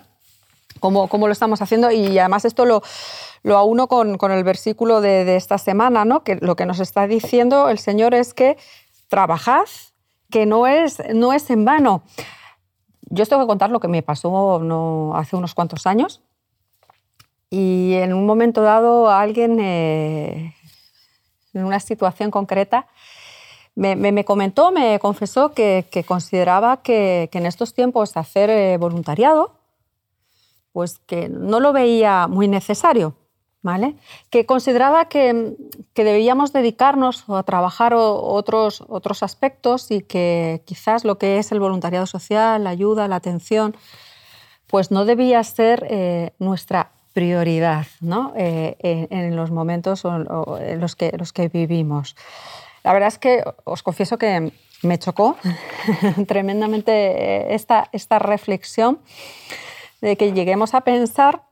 ¿Cómo, 0.80 1.08
cómo 1.08 1.26
lo 1.26 1.32
estamos 1.32 1.62
haciendo? 1.62 1.90
Y 1.90 2.18
además 2.18 2.44
esto 2.44 2.64
lo, 2.64 2.82
lo 3.42 3.56
auno 3.56 3.86
con, 3.86 4.18
con 4.18 4.32
el 4.32 4.44
versículo 4.44 5.00
de, 5.00 5.36
esta 5.36 5.58
semana, 5.58 6.04
¿no? 6.04 6.24
que 6.24 6.36
lo 6.36 6.56
que 6.56 6.66
nos 6.66 6.80
está 6.80 7.06
diciendo 7.06 7.68
el 7.68 7.78
Señor 7.78 8.14
es 8.14 8.34
que 8.34 8.56
trabajad, 9.08 9.66
que 10.30 10.46
no 10.46 10.66
es, 10.66 11.02
no 11.14 11.32
es 11.32 11.50
en 11.50 11.64
vano. 11.64 12.02
Yo 13.02 13.22
os 13.22 13.28
tengo 13.28 13.42
que 13.42 13.48
contar 13.48 13.70
lo 13.70 13.80
que 13.80 13.88
me 13.88 14.02
pasó 14.02 14.60
no, 14.60 15.12
hace 15.14 15.36
unos 15.36 15.54
cuantos 15.54 15.86
años. 15.86 16.22
Y 17.50 17.94
en 17.94 18.12
un 18.12 18.26
momento 18.26 18.62
dado 18.62 19.10
alguien, 19.10 19.58
eh, 19.58 20.54
en 21.52 21.64
una 21.64 21.80
situación 21.80 22.30
concreta, 22.30 22.86
me, 23.74 24.24
comentó, 24.24 24.70
me 24.70 24.98
confesó 25.00 25.52
que, 25.52 25.84
consideraba 26.06 26.82
que, 26.82 27.28
en 27.32 27.46
estos 27.46 27.74
tiempos 27.74 28.16
hacer 28.16 28.50
eh, 28.50 28.76
voluntariado, 28.76 29.59
pues 30.72 30.98
que 31.06 31.28
no 31.28 31.60
lo 31.60 31.72
veía 31.72 32.26
muy 32.28 32.48
necesario, 32.48 33.14
¿vale? 33.62 33.96
Que 34.30 34.46
consideraba 34.46 35.06
que, 35.06 35.56
debíamos 35.94 36.52
dedicarnos 36.52 37.24
a 37.28 37.42
trabajar 37.42 37.92
otros, 37.94 38.82
otros 38.88 39.22
aspectos 39.22 39.90
y 39.90 40.00
que 40.00 40.62
quizás 40.64 41.04
lo 41.04 41.18
que 41.18 41.38
es 41.38 41.52
el 41.52 41.60
voluntariado 41.60 42.06
social, 42.06 42.64
la 42.64 42.70
ayuda, 42.70 43.08
la 43.08 43.16
atención, 43.16 43.76
pues 44.66 44.90
no 44.90 45.04
debía 45.04 45.42
ser 45.44 45.86
eh, 45.90 46.32
nuestra 46.38 46.92
prioridad 47.12 47.86
¿no? 48.00 48.32
Eh, 48.36 48.76
en, 49.10 49.36
los 49.36 49.50
momentos 49.50 50.04
en 50.04 50.80
los 50.80 50.96
que, 50.96 51.12
los 51.18 51.32
que 51.32 51.48
vivimos. 51.48 52.16
La 52.84 52.92
verdad 52.92 53.08
es 53.08 53.18
que 53.18 53.44
os 53.64 53.82
confieso 53.82 54.16
que 54.16 54.52
me 54.82 54.98
chocó 54.98 55.36
tremendamente 56.26 56.92
eh, 56.92 57.54
esta, 57.54 57.88
esta 57.92 58.18
reflexión 58.18 59.00
de 60.00 60.16
que 60.16 60.32
lleguemos 60.32 60.74
a 60.74 60.82
pensar 60.82 61.42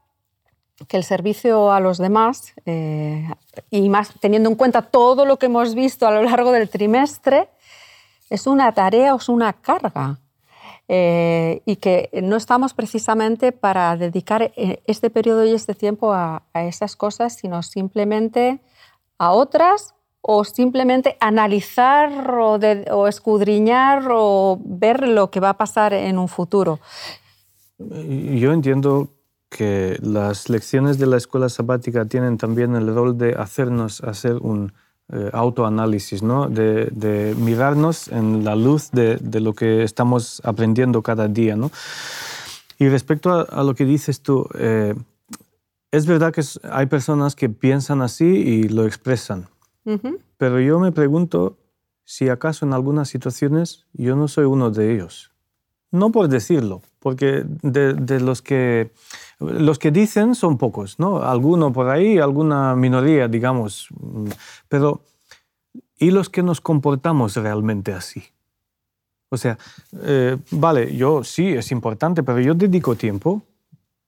que 0.87 0.97
el 0.97 1.05
servicio 1.05 1.73
a 1.73 1.81
los 1.81 1.99
demás, 1.99 2.55
eh, 2.65 3.29
y 3.71 3.89
más 3.89 4.13
teniendo 4.21 4.49
en 4.49 4.55
cuenta 4.55 4.83
todo 4.83 5.25
lo 5.25 5.39
que 5.39 5.47
hemos 5.47 5.75
visto 5.75 6.07
a 6.07 6.11
lo 6.13 6.23
largo 6.23 6.53
del 6.53 6.69
trimestre, 6.69 7.49
es 8.31 8.47
una 8.47 8.73
tarea 8.73 9.15
o 9.15 9.19
es 9.19 9.29
una 9.29 9.53
carga. 9.53 10.19
Eh, 10.91 11.61
y 11.67 11.77
que 11.77 12.09
no 12.23 12.37
estamos 12.37 12.73
precisamente 12.73 13.53
para 13.53 13.95
dedicar 13.99 14.53
este 14.57 15.11
periodo 15.11 15.45
y 15.45 15.53
este 15.53 15.75
tiempo 15.75 16.15
a, 16.15 16.43
esas 16.55 16.97
cosas, 16.97 17.35
sino 17.35 17.63
simplemente 17.63 18.61
a 19.19 19.33
otras 19.33 19.95
o 20.23 20.45
simplemente 20.45 21.19
analizar 21.21 22.11
o, 22.31 23.07
escudriñar 23.07 24.09
o 24.11 24.59
ver 24.65 25.07
lo 25.07 25.31
que 25.31 25.41
va 25.41 25.51
a 25.51 25.59
pasar 25.59 25.93
en 25.93 26.19
un 26.19 26.29
futuro. 26.29 26.81
Yo 27.79 28.53
entiendo 28.53 29.09
que 29.49 29.99
las 30.03 30.49
lecciones 30.49 30.99
de 30.99 31.07
la 31.07 31.17
escuela 31.17 31.49
sabática 31.49 32.05
tienen 32.05 32.37
también 32.37 32.75
el 32.75 32.95
rol 32.95 33.17
de 33.17 33.35
hacernos 33.35 34.03
hacer 34.03 34.37
un 34.37 34.73
eh, 35.11 35.31
autoanálisis, 35.33 36.23
¿no? 36.23 36.49
de, 36.49 37.35
mirarnos 37.39 38.09
en 38.09 38.45
la 38.45 38.55
luz 38.55 38.91
de, 38.91 39.19
lo 39.41 39.55
que 39.55 39.83
estamos 39.83 40.43
aprendiendo 40.45 41.03
cada 41.03 41.29
día. 41.29 41.57
¿no? 41.57 41.71
Y 42.79 42.89
respecto 42.89 43.47
a, 43.49 43.63
lo 43.63 43.75
que 43.75 43.85
dices 43.85 44.21
tú, 44.21 44.47
eh, 44.55 44.95
es 45.91 46.07
verdad 46.07 46.33
que 46.33 46.43
hay 46.71 46.87
personas 46.87 47.35
que 47.35 47.49
piensan 47.49 48.03
así 48.03 48.27
y 48.27 48.69
lo 48.69 48.85
expresan. 48.85 49.49
Pero 50.37 50.61
yo 50.61 50.79
me 50.79 50.93
pregunto 50.93 51.57
si 52.05 52.29
acaso 52.29 52.67
en 52.67 52.75
algunas 52.75 53.09
situaciones 53.09 53.87
yo 53.95 54.15
no 54.17 54.29
soy 54.29 54.45
uno 54.45 54.71
de 54.71 54.93
ellos. 54.93 55.31
No 55.91 56.13
por 56.13 56.29
decirlo, 56.29 56.83
porque 57.09 57.43
de, 57.63 58.21
los 58.21 58.43
que 58.43 58.91
los 59.41 59.79
que 59.79 59.91
dicen 59.91 60.35
son 60.35 60.59
pocos, 60.59 60.99
¿no? 60.99 61.23
Alguno 61.23 61.73
por 61.73 61.89
ahí, 61.89 62.19
alguna 62.19 62.77
minoría, 62.77 63.29
digamos. 63.29 63.89
Pero 64.69 65.01
¿y 65.99 66.11
los 66.11 66.29
que 66.29 66.43
nos 66.43 66.61
comportamos 66.61 67.35
realmente 67.37 67.95
así? 67.95 68.25
O 69.31 69.39
sea, 69.39 69.57
eh, 70.03 70.37
vale, 70.51 70.95
yo 70.95 71.25
sí, 71.25 71.49
es 71.49 71.73
importante, 71.73 72.23
pero 72.23 72.41
yo 72.41 72.53
dedico 72.53 72.95
tiempo, 72.95 73.43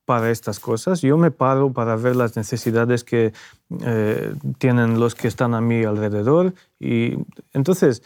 para 0.04 0.30
estas 0.30 0.60
cosas. 0.60 1.00
Yo 1.00 1.16
me 1.16 1.30
paro 1.30 1.72
para 1.72 1.96
ver 1.96 2.16
las 2.16 2.36
necesidades 2.36 3.02
que 3.02 3.32
eh, 3.80 4.34
tienen 4.58 5.00
los 5.00 5.14
que 5.14 5.28
están 5.28 5.54
a 5.54 5.62
mi 5.62 5.84
alrededor. 5.84 6.52
Y 6.78 7.16
entonces, 7.54 8.02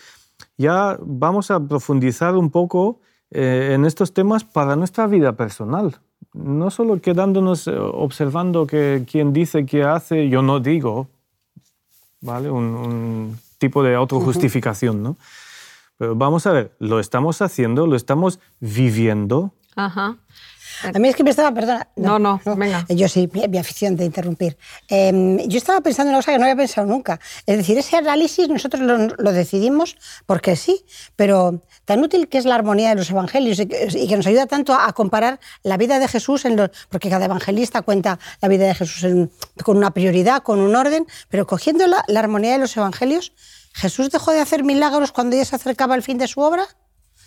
ya 0.56 0.96
vamos 1.00 1.50
a 1.50 1.58
profundizar 1.58 2.36
un 2.36 2.50
poco 2.50 3.00
eh, 3.34 3.72
en 3.74 3.84
estos 3.84 4.14
temas 4.14 4.44
para 4.44 4.76
nuestra 4.76 5.08
vida 5.08 5.32
personal. 5.32 5.98
No 6.32 6.70
solo 6.70 7.00
quedándonos 7.00 7.66
eh, 7.66 7.76
observando 7.76 8.66
que 8.66 9.04
quien 9.10 9.32
dice 9.32 9.66
que 9.66 9.82
hace, 9.82 10.28
yo 10.28 10.40
no 10.40 10.60
digo, 10.60 11.08
¿vale? 12.20 12.48
Un, 12.48 13.36
tipo 13.58 13.82
de 13.82 13.94
autojustificación, 13.94 15.02
¿no? 15.02 15.16
Pero 15.96 16.14
vamos 16.14 16.46
a 16.46 16.52
ver, 16.52 16.76
lo 16.78 17.00
estamos 17.00 17.42
haciendo, 17.42 17.86
lo 17.86 17.96
estamos 17.96 18.38
viviendo. 18.60 19.52
Ajá. 19.74 20.16
A 20.82 20.98
mí 20.98 21.08
es 21.08 21.16
que 21.16 21.24
me 21.24 21.30
estaba, 21.30 21.52
perdona. 21.52 21.88
No, 21.96 22.18
no, 22.18 22.40
venga. 22.44 22.84
Yo 22.88 23.08
sí, 23.08 23.28
mi, 23.32 23.58
afición 23.58 23.96
de 23.96 24.04
interrumpir. 24.04 24.56
Em, 24.88 25.38
yo 25.48 25.58
estaba 25.58 25.80
pensando 25.80 26.10
en 26.10 26.14
una 26.14 26.18
cosa 26.18 26.32
que 26.32 26.38
no 26.38 26.44
había 26.44 26.56
pensado 26.56 26.86
nunca. 26.86 27.20
Es 27.46 27.56
decir, 27.56 27.78
ese 27.78 27.96
análisis 27.96 28.48
nosotros 28.48 28.82
lo, 28.82 29.32
decidimos 29.32 29.96
porque 30.26 30.56
sí, 30.56 30.84
pero 31.16 31.62
tan 31.84 32.02
útil 32.02 32.28
que 32.28 32.38
es 32.38 32.44
la 32.44 32.54
armonía 32.54 32.90
de 32.90 32.96
los 32.96 33.10
evangelios 33.10 33.58
y 33.60 33.66
que, 33.66 34.16
nos 34.16 34.26
ayuda 34.26 34.46
tanto 34.46 34.74
a, 34.74 34.92
comparar 34.92 35.40
la 35.62 35.76
vida 35.76 35.98
de 35.98 36.08
Jesús, 36.08 36.44
en 36.44 36.70
porque 36.88 37.10
cada 37.10 37.24
evangelista 37.24 37.82
cuenta 37.82 38.18
la 38.40 38.48
vida 38.48 38.66
de 38.66 38.74
Jesús 38.74 39.28
con 39.64 39.76
una 39.76 39.92
prioridad, 39.92 40.42
con 40.42 40.60
un 40.60 40.76
orden, 40.76 41.06
pero 41.28 41.46
cogiendo 41.46 41.86
la, 41.86 42.04
la 42.06 42.20
armonía 42.20 42.52
de 42.52 42.58
los 42.58 42.76
evangelios, 42.76 43.32
¿Jesús 43.74 44.10
dejó 44.10 44.30
de 44.30 44.40
hacer 44.40 44.62
milagros 44.62 45.10
cuando 45.10 45.36
ya 45.36 45.44
se 45.44 45.56
acercaba 45.56 45.96
el 45.96 46.02
fin 46.02 46.16
de 46.16 46.28
su 46.28 46.40
obra? 46.40 46.64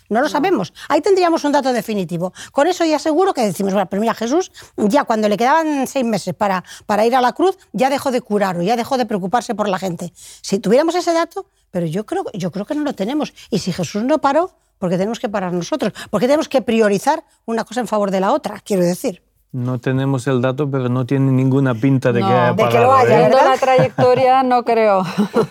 No 0.08 0.20
lo 0.20 0.28
sabemos. 0.28 0.72
Ahí 0.88 1.00
tendríamos 1.00 1.44
un 1.44 1.52
dato 1.52 1.72
definitivo. 1.72 2.32
Con 2.52 2.66
eso 2.66 2.84
ya 2.84 2.98
seguro 2.98 3.34
que 3.34 3.42
decimos, 3.42 3.72
bueno, 3.72 3.88
pero 3.88 4.00
mira, 4.00 4.14
Jesús 4.14 4.50
ya 4.76 5.04
cuando 5.04 5.28
le 5.28 5.36
quedaban 5.36 5.86
seis 5.86 6.04
meses 6.04 6.34
para, 6.34 6.64
para 6.86 7.04
ir 7.04 7.14
a 7.14 7.20
la 7.20 7.32
cruz, 7.32 7.58
ya 7.72 7.90
dejó 7.90 8.10
de 8.10 8.20
curar 8.20 8.56
o 8.56 8.62
ya 8.62 8.76
dejó 8.76 8.96
de 8.96 9.06
preocuparse 9.06 9.54
por 9.54 9.68
la 9.68 9.78
gente. 9.78 10.12
Si 10.14 10.58
tuviéramos 10.58 10.94
ese 10.94 11.12
dato, 11.12 11.46
pero 11.70 11.86
yo 11.86 12.06
creo, 12.06 12.24
yo 12.32 12.50
creo 12.50 12.64
que 12.64 12.74
no 12.74 12.82
lo 12.82 12.94
tenemos. 12.94 13.34
Y 13.50 13.58
si 13.58 13.72
Jesús 13.72 14.02
no 14.04 14.18
paró, 14.18 14.52
porque 14.78 14.96
tenemos 14.96 15.18
que 15.18 15.28
parar 15.28 15.52
nosotros, 15.52 15.92
porque 16.10 16.26
tenemos 16.26 16.48
que 16.48 16.62
priorizar 16.62 17.24
una 17.46 17.64
cosa 17.64 17.80
en 17.80 17.86
favor 17.86 18.10
de 18.10 18.20
la 18.20 18.32
otra, 18.32 18.60
quiero 18.64 18.84
decir. 18.84 19.22
No 19.50 19.78
tenemos 19.78 20.26
el 20.26 20.42
dato, 20.42 20.70
pero 20.70 20.90
no 20.90 21.06
tiene 21.06 21.32
ninguna 21.32 21.74
pinta 21.74 22.12
de 22.12 22.20
que 22.20 22.26
haya 22.26 22.52
de 22.52 22.68
que 22.68 22.78
lo 22.78 22.92
haya, 22.92 23.28
¿eh? 23.28 23.30
la 23.30 23.56
trayectoria, 23.56 24.42
no 24.42 24.62
creo. 24.62 25.04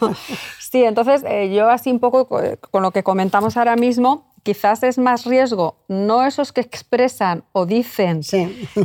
sí, 0.60 0.84
entonces 0.84 1.24
eh, 1.28 1.52
yo 1.52 1.68
así 1.68 1.90
un 1.90 2.00
poco 2.00 2.28
con 2.28 2.84
lo 2.84 2.92
que 2.92 3.02
comentamos 3.02 3.58
ahora 3.58 3.76
mismo, 3.76 4.36
quizás 4.48 4.82
es 4.84 4.98
más 4.98 5.26
riesgo 5.26 5.76
no 5.90 6.26
esos 6.26 6.54
que 6.54 6.62
expresan 6.62 7.44
o 7.52 7.66
dicen 7.66 8.22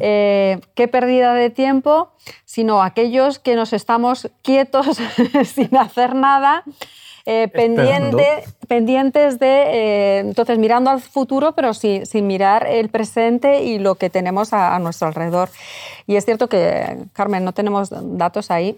eh, 0.01 0.61
qué 0.75 0.89
pérdida 0.89 1.35
de 1.35 1.51
tiempo, 1.51 2.11
sino 2.45 2.83
aquellos 2.83 3.39
que 3.39 3.55
nos 3.55 3.73
estamos 3.73 4.29
quietos 4.43 4.99
sin 5.45 5.77
hacer 5.77 6.17
nada. 6.17 6.65
Eh, 7.27 7.47
pendientes 8.67 9.39
de, 9.39 9.47
eh, 9.47 10.19
entonces 10.19 10.59
mirando 10.59 10.91
al 10.91 11.01
futuro, 11.01 11.53
pero 11.53 11.75
sin, 11.75 12.07
sin, 12.07 12.27
mirar 12.27 12.67
el 12.67 12.89
presente 12.89 13.63
y 13.63 13.79
lo 13.79 13.95
que 13.95 14.11
tenemos 14.11 14.53
a, 14.53 14.77
nuestro 14.81 15.07
alrededor. 15.07 15.49
Y 16.09 16.17
es 16.17 16.25
cierto 16.25 16.49
que, 16.49 17.05
Carmen, 17.13 17.45
no 17.45 17.53
tenemos 17.53 17.91
datos 18.19 18.51
ahí 18.51 18.77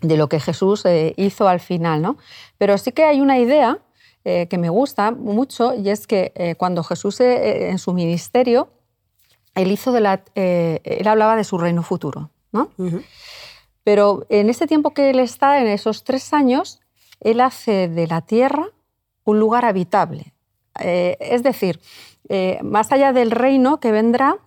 de 0.00 0.16
lo 0.16 0.28
que 0.28 0.38
Jesús 0.38 0.84
hizo 1.16 1.48
al 1.48 1.58
final, 1.58 2.00
¿no? 2.02 2.16
Pero 2.56 2.78
sí 2.78 2.92
que 2.92 3.02
hay 3.02 3.20
una 3.20 3.40
idea 3.40 3.80
eh, 4.26 4.46
que 4.48 4.56
me 4.56 4.70
gusta 4.70 5.10
mucho 5.10 5.74
y 5.74 5.90
es 5.90 6.06
que 6.06 6.32
eh, 6.34 6.54
cuando 6.54 6.82
Jesús 6.82 7.20
eh, 7.20 7.68
en 7.68 7.78
su 7.78 7.92
ministerio, 7.92 8.70
él, 9.54 9.70
hizo 9.70 9.92
de 9.92 10.00
la, 10.00 10.24
él 10.34 11.06
hablaba 11.06 11.36
de 11.36 11.44
su 11.44 11.58
reino 11.58 11.82
futuro. 11.82 12.30
¿no? 12.50 12.70
Pero 13.82 14.24
en 14.30 14.48
ese 14.48 14.66
tiempo 14.66 14.94
que 14.94 15.10
él 15.10 15.20
está, 15.20 15.60
en 15.60 15.66
esos 15.66 16.04
tres 16.04 16.32
años, 16.32 16.80
él 17.20 17.42
hace 17.42 17.88
de 17.88 18.06
la 18.06 18.22
tierra 18.22 18.66
un 19.24 19.38
lugar 19.38 19.66
habitable. 19.66 20.32
es 20.80 21.42
decir, 21.42 21.80
más 22.62 22.92
allá 22.92 23.12
del 23.12 23.30
reino 23.30 23.78
que 23.78 23.92
vendrá, 23.92 24.38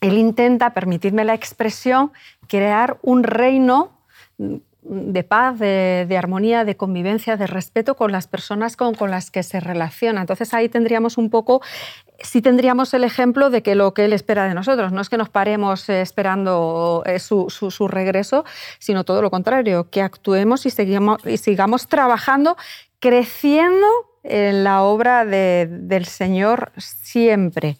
él 0.00 0.16
intenta, 0.16 0.72
permitidme 0.72 1.24
la 1.24 1.34
expresión, 1.34 2.12
crear 2.48 2.98
un 3.02 3.22
reino 3.22 4.00
de 4.84 5.24
paz, 5.24 5.58
de, 5.58 6.16
armonía, 6.16 6.64
de 6.64 6.76
convivencia, 6.76 7.36
de 7.36 7.46
respeto 7.46 7.96
con 7.96 8.12
las 8.12 8.26
personas 8.26 8.76
con, 8.76 8.94
las 9.10 9.30
que 9.30 9.42
se 9.42 9.60
relaciona. 9.60 10.20
Entonces 10.20 10.52
ahí 10.54 10.68
tendríamos 10.68 11.16
un 11.18 11.30
poco, 11.30 11.62
sí 12.20 12.42
tendríamos 12.42 12.92
el 12.94 13.04
ejemplo 13.04 13.50
de 13.50 13.62
que 13.62 13.74
lo 13.74 13.94
que 13.94 14.04
Él 14.04 14.12
espera 14.12 14.46
de 14.46 14.54
nosotros, 14.54 14.92
no 14.92 15.00
es 15.00 15.08
que 15.08 15.16
nos 15.16 15.30
paremos 15.30 15.88
eh, 15.88 16.02
esperando 16.02 17.02
eh, 17.06 17.18
su, 17.18 17.48
regreso, 17.88 18.44
sino 18.78 19.04
todo 19.04 19.22
lo 19.22 19.30
contrario, 19.30 19.88
que 19.90 20.02
actuemos 20.02 20.66
y, 20.66 20.68
y 21.26 21.36
sigamos 21.38 21.86
trabajando, 21.88 22.56
creciendo 23.00 23.86
en 24.22 24.64
la 24.64 24.82
obra 24.82 25.24
del 25.24 26.06
Señor 26.06 26.72
siempre. 26.78 27.78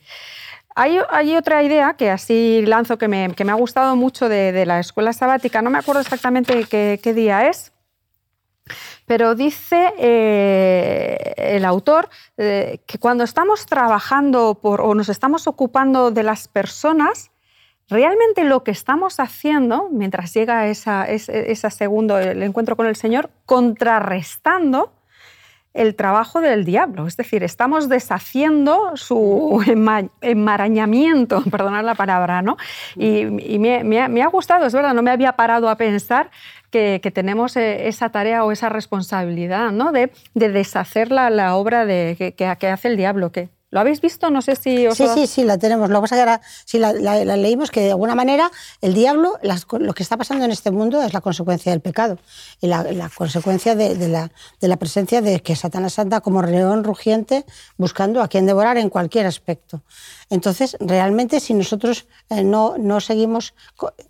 Hay, 0.77 1.37
otra 1.37 1.63
idea 1.63 1.95
que 1.95 2.11
así 2.11 2.65
lanzo 2.67 2.99
que 2.99 3.07
me, 3.07 3.27
ha 3.27 3.55
gustado 3.55 3.95
mucho 3.95 4.29
de, 4.29 4.67
la 4.67 4.81
escuela 4.81 5.13
sabática, 5.13 5.63
no 5.63 5.71
me 5.71 5.79
acuerdo 5.79 6.01
exactamente 6.01 6.65
qué, 6.65 7.15
día 7.15 7.49
es, 7.49 7.73
pero 9.07 9.37
dice 9.37 9.95
eh, 9.99 11.35
el 11.37 11.65
autor 11.65 12.09
eh, 12.39 12.81
que 12.87 12.99
cuando 12.99 13.23
estamos 13.23 13.67
trabajando 13.67 14.59
o 14.61 14.95
nos 14.97 15.09
estamos 15.09 15.47
ocupando 15.47 16.11
de 16.11 16.25
las 16.25 16.49
personas, 16.49 17.31
realmente 17.89 18.43
lo 18.43 18.65
que 18.65 18.73
estamos 18.73 19.21
haciendo, 19.21 19.89
mientras 19.93 20.35
llega 20.35 20.67
esa, 20.67 21.05
esa 21.05 21.71
segundo, 21.71 22.19
el 22.19 22.43
encuentro 22.43 22.75
con 22.75 22.87
el 22.87 22.97
Señor, 22.97 23.31
contrarrestando 23.47 24.93
el 25.75 25.97
trabajo 25.97 26.41
del 26.41 26.65
diablo, 26.65 27.07
es 27.07 27.17
decir, 27.17 27.43
estamos 27.43 27.89
deshaciendo 27.89 28.97
su 28.97 29.63
enmarañamiento, 30.21 31.43
perdonad 31.51 31.85
la 31.85 31.97
palabra, 31.97 32.43
¿no? 32.43 32.57
Y, 32.97 33.59
me, 33.59 34.23
ha 34.23 34.29
gustado, 34.29 34.67
es 34.67 34.73
verdad, 34.73 34.95
no 34.95 35.03
me 35.03 35.11
había 35.11 35.33
parado 35.33 35.69
a 35.69 35.77
pensar 35.77 36.31
que, 36.71 37.01
tenemos 37.13 37.57
eh, 37.57 37.89
esa 37.89 38.09
tarea 38.09 38.45
o 38.45 38.53
esa 38.53 38.69
responsabilidad, 38.69 39.73
¿no? 39.73 39.93
De, 39.93 40.13
deshacer 40.35 41.11
la, 41.11 41.55
obra 41.57 41.85
de, 41.85 42.15
que, 42.17 42.35
que, 42.35 42.47
hace 42.47 42.89
el 42.89 42.97
diablo, 42.97 43.33
que 43.33 43.49
¿Lo 43.75 43.81
habéis 43.81 44.01
visto? 44.01 44.31
No 44.31 44.41
sé 44.41 44.55
si 44.55 44.87
Sí, 44.93 45.05
sí, 45.13 45.27
sí, 45.27 45.43
la 45.43 45.59
tenemos. 45.59 45.91
Lo 45.91 45.99
que 45.99 46.03
pasa 46.03 46.15
es 46.15 46.19
que 46.19 46.31
ahora 46.31 46.41
sí 46.65 46.79
la, 46.79 46.93
leímos 47.37 47.73
que 47.73 47.81
de 47.81 47.91
alguna 47.91 48.15
manera 48.15 48.49
el 48.81 48.95
diablo, 48.95 49.37
lo 49.43 49.95
que 49.95 50.05
está 50.05 50.17
pasando 50.17 50.45
en 50.45 50.53
este 50.53 50.71
mundo 50.71 51.03
es 51.03 51.13
la 51.13 51.21
consecuencia 51.21 51.73
del 51.73 51.81
pecado 51.81 52.17
y 52.61 52.69
la, 52.69 53.11
consecuencia 53.13 53.75
de, 53.75 53.97
la, 54.09 54.31
de, 54.61 54.69
la, 54.69 54.77
presencia 54.77 55.21
de 55.23 55.41
que 55.41 55.57
Satanás 55.57 55.99
anda 55.99 56.21
como 56.21 56.41
león 56.41 56.85
rugiente 56.85 57.47
buscando 57.77 58.23
a 58.23 58.29
quien 58.29 58.47
devorar 58.47 58.79
en 58.79 58.91
cualquier 58.91 59.27
aspecto. 59.27 59.83
Entonces, 60.31 60.77
realmente, 60.79 61.41
si 61.41 61.53
nosotros 61.53 62.07
eh, 62.31 62.45
no, 62.45 62.77
no 62.79 63.01
seguimos 63.01 63.55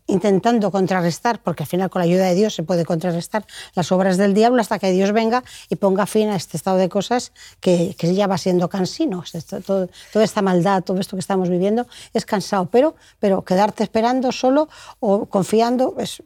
intentando 0.06 0.70
contrarrestar, 0.70 1.42
porque 1.42 1.62
al 1.62 1.68
final 1.68 1.88
con 1.88 2.00
la 2.00 2.04
ayuda 2.04 2.26
de 2.26 2.34
Dios 2.34 2.54
se 2.54 2.62
puede 2.62 2.84
contrarrestar 2.84 3.46
las 3.74 3.90
obras 3.92 4.18
del 4.18 4.34
diablo 4.34 4.60
hasta 4.60 4.78
que 4.78 4.92
Dios 4.92 5.12
venga 5.12 5.42
y 5.70 5.76
ponga 5.76 6.04
fin 6.04 6.28
a 6.28 6.36
este 6.36 6.58
estado 6.58 6.76
de 6.76 6.90
cosas 6.90 7.32
que, 7.60 7.96
que 7.98 8.14
ya 8.14 8.26
va 8.26 8.36
siendo 8.36 8.68
cansino. 8.68 9.24
Toda 9.60 10.24
esta 10.24 10.42
maldad, 10.42 10.82
todo 10.82 10.98
esto 11.00 11.16
que 11.16 11.20
estamos 11.20 11.48
viviendo 11.48 11.86
es 12.12 12.24
cansado, 12.24 12.66
pero, 12.66 12.94
pero 13.20 13.42
quedarte 13.42 13.82
esperando 13.82 14.32
solo 14.32 14.68
o 15.00 15.26
confiando 15.26 15.94
es, 15.98 16.22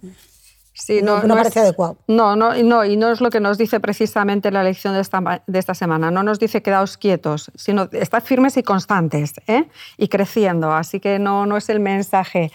Sí, 0.79 1.01
no, 1.03 1.23
no, 1.25 1.35
parece 1.35 1.59
adecuado. 1.59 1.97
No, 2.07 2.37
no, 2.37 2.55
no, 2.55 2.85
y 2.85 2.97
no 2.97 3.11
es 3.11 3.21
lo 3.21 3.31
que 3.31 3.41
nos 3.41 3.59
dice 3.59 3.81
precisamente 3.81 4.53
la 4.53 4.63
lección 4.63 4.95
de 4.95 5.01
esta, 5.01 5.43
de 5.45 5.59
esta 5.59 5.75
semana. 5.75 6.13
No 6.13 6.23
nos 6.23 6.39
dice 6.39 6.63
quedaos 6.63 6.97
quietos, 6.97 7.51
sino 7.57 7.89
estad 7.91 8.23
firmes 8.23 8.57
y 8.57 8.63
constantes 8.63 9.35
¿eh? 9.49 9.69
y 9.97 10.07
creciendo. 10.07 10.73
Así 10.73 11.01
que 11.01 11.19
no, 11.19 11.47
no 11.47 11.57
es 11.57 11.69
el 11.69 11.81
mensaje. 11.81 12.53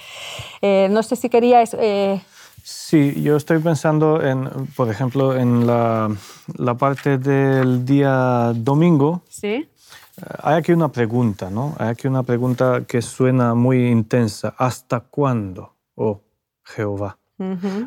Eh, 0.61 0.87
no 0.89 1.03
sé 1.03 1.17
si 1.17 1.29
queríais... 1.29 1.75
Eh... 1.77 2.21
Sí, 2.63 3.21
yo 3.21 3.35
estoy 3.35 3.59
pensando, 3.59 4.21
en, 4.21 4.49
por 4.77 4.89
ejemplo, 4.89 5.35
en 5.35 5.67
la, 5.67 6.09
la 6.57 6.75
parte 6.75 7.17
del 7.17 7.83
día 7.83 8.53
domingo. 8.55 9.21
Sí. 9.27 9.67
Eh, 10.17 10.25
hay 10.43 10.55
aquí 10.55 10.71
una 10.71 10.91
pregunta, 10.91 11.49
¿no? 11.49 11.75
Hay 11.77 11.89
aquí 11.89 12.07
una 12.07 12.23
pregunta 12.23 12.83
que 12.87 13.01
suena 13.01 13.55
muy 13.55 13.87
intensa. 13.87 14.53
¿Hasta 14.57 14.99
cuándo, 14.99 15.73
oh 15.95 16.21
Jehová? 16.63 17.17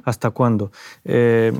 ¿Hasta 0.05 0.31
cuándo? 0.31 0.71
Eh, 1.05 1.53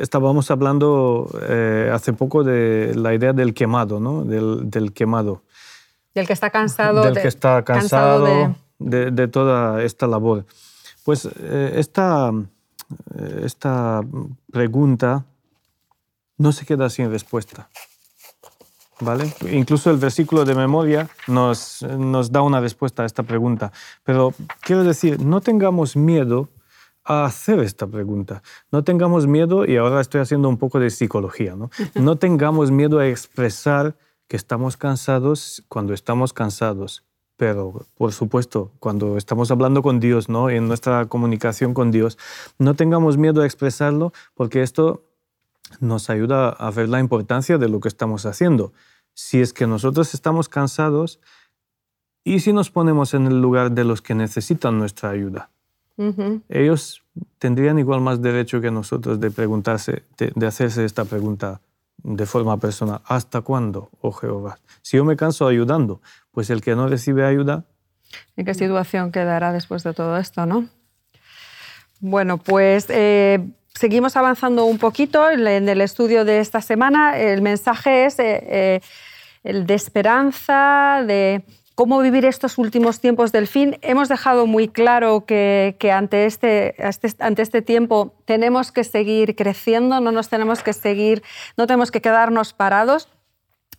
estábamos 0.00 0.50
hablando 0.50 1.28
eh, 1.42 1.90
hace 1.92 2.12
poco 2.12 2.44
de 2.44 2.94
la 2.94 3.14
idea 3.14 3.32
del 3.32 3.54
quemado, 3.54 4.00
¿no? 4.00 4.24
Del, 4.24 4.92
quemado. 4.92 5.42
Del 6.14 6.26
que 6.26 6.32
está 6.32 6.50
cansado. 6.50 7.02
Del 7.02 7.20
que 7.20 7.28
está 7.28 7.64
cansado, 7.64 8.54
de... 8.78 9.28
toda 9.28 9.82
esta 9.82 10.06
labor. 10.06 10.44
Pues 11.04 11.28
eh, 11.40 11.72
esta, 11.76 12.32
esta 13.42 14.00
pregunta 14.52 15.24
no 16.36 16.52
se 16.52 16.64
queda 16.64 16.88
sin 16.88 17.10
respuesta. 17.10 17.68
¿Vale? 19.00 19.32
Incluso 19.52 19.90
el 19.90 19.96
versículo 19.96 20.44
de 20.44 20.54
memoria 20.54 21.08
nos, 21.28 21.82
nos 21.82 22.32
da 22.32 22.42
una 22.42 22.60
respuesta 22.60 23.04
a 23.04 23.06
esta 23.06 23.22
pregunta. 23.22 23.72
Pero 24.02 24.34
quiero 24.60 24.82
decir, 24.82 25.20
no 25.20 25.40
tengamos 25.40 25.96
miedo 25.96 26.48
a 27.08 27.24
hacer 27.24 27.60
esta 27.60 27.86
pregunta. 27.86 28.42
No 28.70 28.84
tengamos 28.84 29.26
miedo, 29.26 29.64
y 29.64 29.76
ahora 29.76 30.00
estoy 30.00 30.20
haciendo 30.20 30.48
un 30.48 30.58
poco 30.58 30.78
de 30.78 30.90
psicología, 30.90 31.56
¿no? 31.56 31.70
No 31.94 32.16
tengamos 32.16 32.70
miedo 32.70 32.98
a 32.98 33.08
expresar 33.08 33.96
que 34.28 34.36
estamos 34.36 34.76
cansados 34.76 35.64
cuando 35.68 35.94
estamos 35.94 36.32
cansados. 36.32 37.04
Pero, 37.36 37.86
por 37.96 38.12
supuesto, 38.12 38.72
cuando 38.78 39.16
estamos 39.16 39.50
hablando 39.50 39.80
con 39.80 40.00
Dios, 40.00 40.28
¿no? 40.28 40.50
En 40.50 40.68
nuestra 40.68 41.06
comunicación 41.06 41.72
con 41.72 41.90
Dios, 41.90 42.18
no 42.58 42.74
tengamos 42.74 43.16
miedo 43.16 43.42
a 43.42 43.46
expresarlo 43.46 44.12
porque 44.34 44.62
esto 44.62 45.04
nos 45.80 46.10
ayuda 46.10 46.50
a 46.50 46.70
ver 46.70 46.88
la 46.88 47.00
importancia 47.00 47.56
de 47.56 47.68
lo 47.68 47.80
que 47.80 47.88
estamos 47.88 48.26
haciendo. 48.26 48.72
Si 49.18 49.40
es 49.40 49.52
que 49.52 49.66
nosotros 49.66 50.14
estamos 50.14 50.48
cansados 50.48 51.18
y 52.22 52.38
si 52.38 52.52
nos 52.52 52.70
ponemos 52.70 53.14
en 53.14 53.26
el 53.26 53.40
lugar 53.40 53.72
de 53.72 53.82
los 53.82 54.00
que 54.00 54.14
necesitan 54.14 54.78
nuestra 54.78 55.10
ayuda, 55.10 55.50
ellos 56.48 57.02
tendrían 57.40 57.80
igual 57.80 58.00
más 58.00 58.22
derecho 58.22 58.60
que 58.60 58.70
nosotros 58.70 59.18
de 59.18 59.32
preguntarse, 59.32 60.04
de, 60.16 60.46
hacerse 60.46 60.84
esta 60.84 61.04
pregunta 61.04 61.60
de 61.96 62.26
forma 62.26 62.58
personal. 62.58 63.00
¿Hasta 63.06 63.40
cuándo, 63.40 63.90
oh 64.00 64.12
Jehová? 64.12 64.60
Si 64.82 64.98
yo 64.98 65.04
me 65.04 65.16
canso 65.16 65.48
ayudando, 65.48 66.00
pues 66.30 66.48
el 66.50 66.60
que 66.60 66.76
no 66.76 66.86
recibe 66.86 67.26
ayuda... 67.26 67.64
¿En 68.36 68.44
qué 68.44 68.54
situación 68.54 69.10
quedará 69.10 69.52
después 69.52 69.82
de 69.82 69.94
todo 69.94 70.16
esto, 70.16 70.46
no? 70.46 70.68
Bueno, 71.98 72.38
pues 72.38 72.86
eh, 72.88 73.44
seguimos 73.74 74.16
avanzando 74.16 74.64
un 74.64 74.78
poquito 74.78 75.28
en 75.28 75.68
el 75.68 75.80
estudio 75.80 76.24
de 76.24 76.38
esta 76.38 76.62
semana. 76.62 77.18
El 77.18 77.42
mensaje 77.42 78.06
es 78.06 78.20
eh, 78.20 78.46
eh, 78.46 78.80
de 79.42 79.74
esperanza, 79.74 81.02
de 81.06 81.44
cómo 81.74 82.00
vivir 82.00 82.24
estos 82.24 82.58
últimos 82.58 83.00
tiempos 83.00 83.30
del 83.30 83.46
fin. 83.46 83.78
Hemos 83.82 84.08
dejado 84.08 84.46
muy 84.46 84.68
claro 84.68 85.24
que, 85.26 85.76
ante, 85.92 86.26
este, 86.26 86.74
este, 86.84 87.12
ante 87.20 87.42
este 87.42 87.62
tiempo 87.62 88.14
tenemos 88.24 88.72
que 88.72 88.84
seguir 88.84 89.36
creciendo, 89.36 90.00
no 90.00 90.10
nos 90.10 90.28
tenemos 90.28 90.62
que 90.62 90.72
seguir, 90.72 91.22
no 91.56 91.66
tenemos 91.66 91.90
que 91.90 92.00
quedarnos 92.00 92.52
parados. 92.52 93.08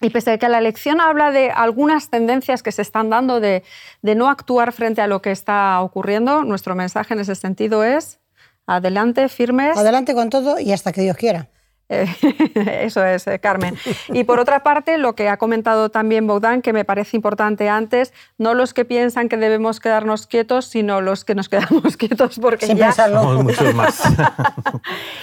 Y 0.01 0.11
pese 0.11 0.31
a 0.31 0.37
que 0.37 0.47
la 0.47 0.61
lección 0.61 1.01
habla 1.01 1.31
de 1.31 1.51
algunas 1.51 2.09
tendencias 2.09 2.63
que 2.63 2.71
se 2.71 2.81
están 2.81 3.09
dando 3.09 3.41
de, 3.41 3.63
de 4.01 4.15
no 4.15 4.29
actuar 4.29 4.71
frente 4.71 5.01
a 5.01 5.07
lo 5.07 5.21
que 5.21 5.31
está 5.31 5.81
ocurriendo, 5.81 6.45
nuestro 6.45 6.73
mensaje 6.73 7.13
en 7.13 7.19
ese 7.19 7.35
sentido 7.35 7.83
es 7.83 8.19
Adelante, 8.69 9.29
firmes. 9.29 9.75
Adelante 9.75 10.13
con 10.13 10.29
todo 10.29 10.59
y 10.59 10.71
hasta 10.71 10.91
que 10.91 11.01
Dios 11.01 11.17
quiera. 11.17 11.49
Eso 11.89 13.03
es, 13.03 13.25
eh, 13.25 13.39
Carmen. 13.39 13.75
Y 14.09 14.23
por 14.23 14.39
otra 14.39 14.61
parte, 14.61 14.99
lo 14.99 15.15
que 15.15 15.27
ha 15.27 15.37
comentado 15.37 15.89
también 15.89 16.27
Bogdan, 16.27 16.61
que 16.61 16.71
me 16.71 16.85
parece 16.85 17.17
importante 17.17 17.67
antes, 17.67 18.13
no 18.37 18.53
los 18.53 18.75
que 18.75 18.85
piensan 18.85 19.27
que 19.27 19.37
debemos 19.37 19.79
quedarnos 19.79 20.27
quietos, 20.27 20.65
sino 20.65 21.01
los 21.01 21.25
que 21.25 21.33
nos 21.33 21.49
quedamos 21.49 21.97
quietos 21.97 22.37
porque 22.39 22.75
ya... 22.75 22.91
Somos 22.91 23.43
muchos 23.43 23.73
más. 23.73 24.03